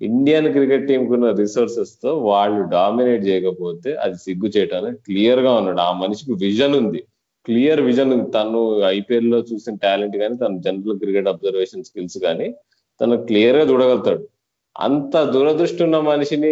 [0.00, 5.80] ఇండియన్ క్రికెట్ టీం కున్న రిసోర్సెస్తో వాళ్ళు డామినేట్ చేయకపోతే అది సిగ్గు చేయటానికి క్లియర్గా ఉన్నాడు.
[5.80, 7.00] ఆ మనిషికి విజన్ ఉంది.
[7.46, 8.26] క్లియర్ విజన్ ఉంది.
[8.30, 8.60] తను
[8.98, 12.48] ఐపీఎల్లో చూసిన టాలెంట్ కానీ తన జనరల్ క్రికెట్ అబ్జర్వేషన్ స్కిల్స్ కానీ
[13.00, 14.22] తను క్లియర్గా చూడగలుగుతాడు.
[14.80, 16.50] అంత దురదృష్టి ఉన్న మనిషిని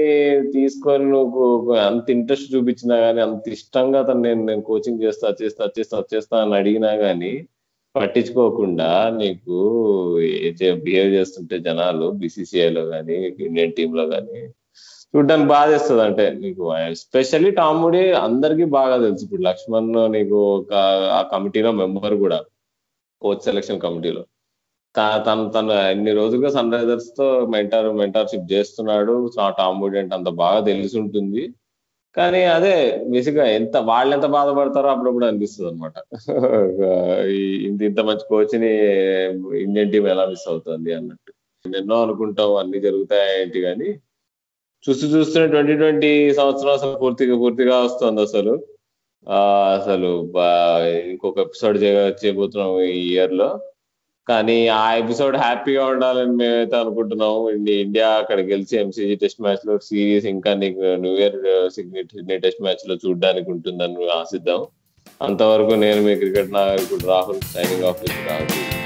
[0.52, 6.04] తీసుకొని నువ్వు అంత ఇంట్రెస్ట్ చూపించినా గానీ అంత ఇష్టంగా తను నేను నేను కోచింగ్ చేస్తా చేస్తా చేస్తా
[6.14, 7.46] చేస్తా అని అడిగినా గానీ
[7.94, 9.56] పట్టించుకోకుండా నీకు
[10.74, 14.40] బిహేవ్ చేస్తుంటే జనాలు బీసీసీఐలో కానీ ఇండియన్ టీమ్లో కానీ
[15.14, 19.24] చూడడానికి బాధేస్తుంది అంటే నీకు ఎస్పెషల్లీ టాముడి అందరికీ బాగా తెలుసు.
[19.24, 20.72] ఇప్పుడు లక్ష్మణ్ నీకు ఒక
[21.12, 22.38] ఆ కమిటీలో మెంబర్ కూడా
[23.22, 24.22] కోచ్ సెలక్షన్ కమిటీలో
[24.96, 29.30] తను తను ఎన్ని రోజులుగా సన్ రైజర్స్తో మెంటర్ మెంటార్షిప్ చేస్తున్నాడు.
[29.58, 31.54] టాముడి అంటే అంత బాగా తెలిసి ఉంటుంది.
[32.16, 35.92] కానీ అదే బేసిక్గా ఎంత వాళ్ళు ఎంత బాధపడతారో అప్పుడప్పుడు అనిపిస్తుంది అనమాట
[37.66, 38.70] ఇంత ఇంత మంచి కోచ్ని
[39.58, 41.32] ఇండియన్ టీం ఎలా మిస్ అవుతుంది అన్నట్టు.
[41.78, 43.88] ఎన్నో అనుకుంటాం అన్ని జరుగుతాయి ఏంటి కానీ
[44.84, 48.62] చూస్తూ చూస్తూనే ట్వంటీ ట్వంటీ సంవత్సరం అసలు పూర్తిగా పూర్తిగా వస్తుంది అసలు.
[49.28, 49.38] ఆ,
[49.80, 51.78] అసలు బా- ఇంకొక ఎపిసోడ్
[52.24, 53.60] చేయబోతున్నాం ఈ ఇయర్లో
[54.28, 57.48] కానీ ఆ ఎపిసోడ్ హ్యాపీగా ఉండాలని మేమైతే అనుకుంటున్నాం
[57.80, 63.50] ఇండియా అక్కడ గెలిచి ఎంసీజీ టెస్ట్ మ్యాచ్లో సిరీస్ ఇంకా నీకు న్యూ ఇయర్ సిగ్నే టెస్ట్ మ్యాచ్లో చూడడానికి
[63.50, 64.66] ఉంటుందని ఆశిద్దాం.
[65.22, 68.83] అంతవరకు నేను మీ క్రికెట్ నాయకుడు రాహుల్ సైనింగ్ ఆఫ్ రాహుల్.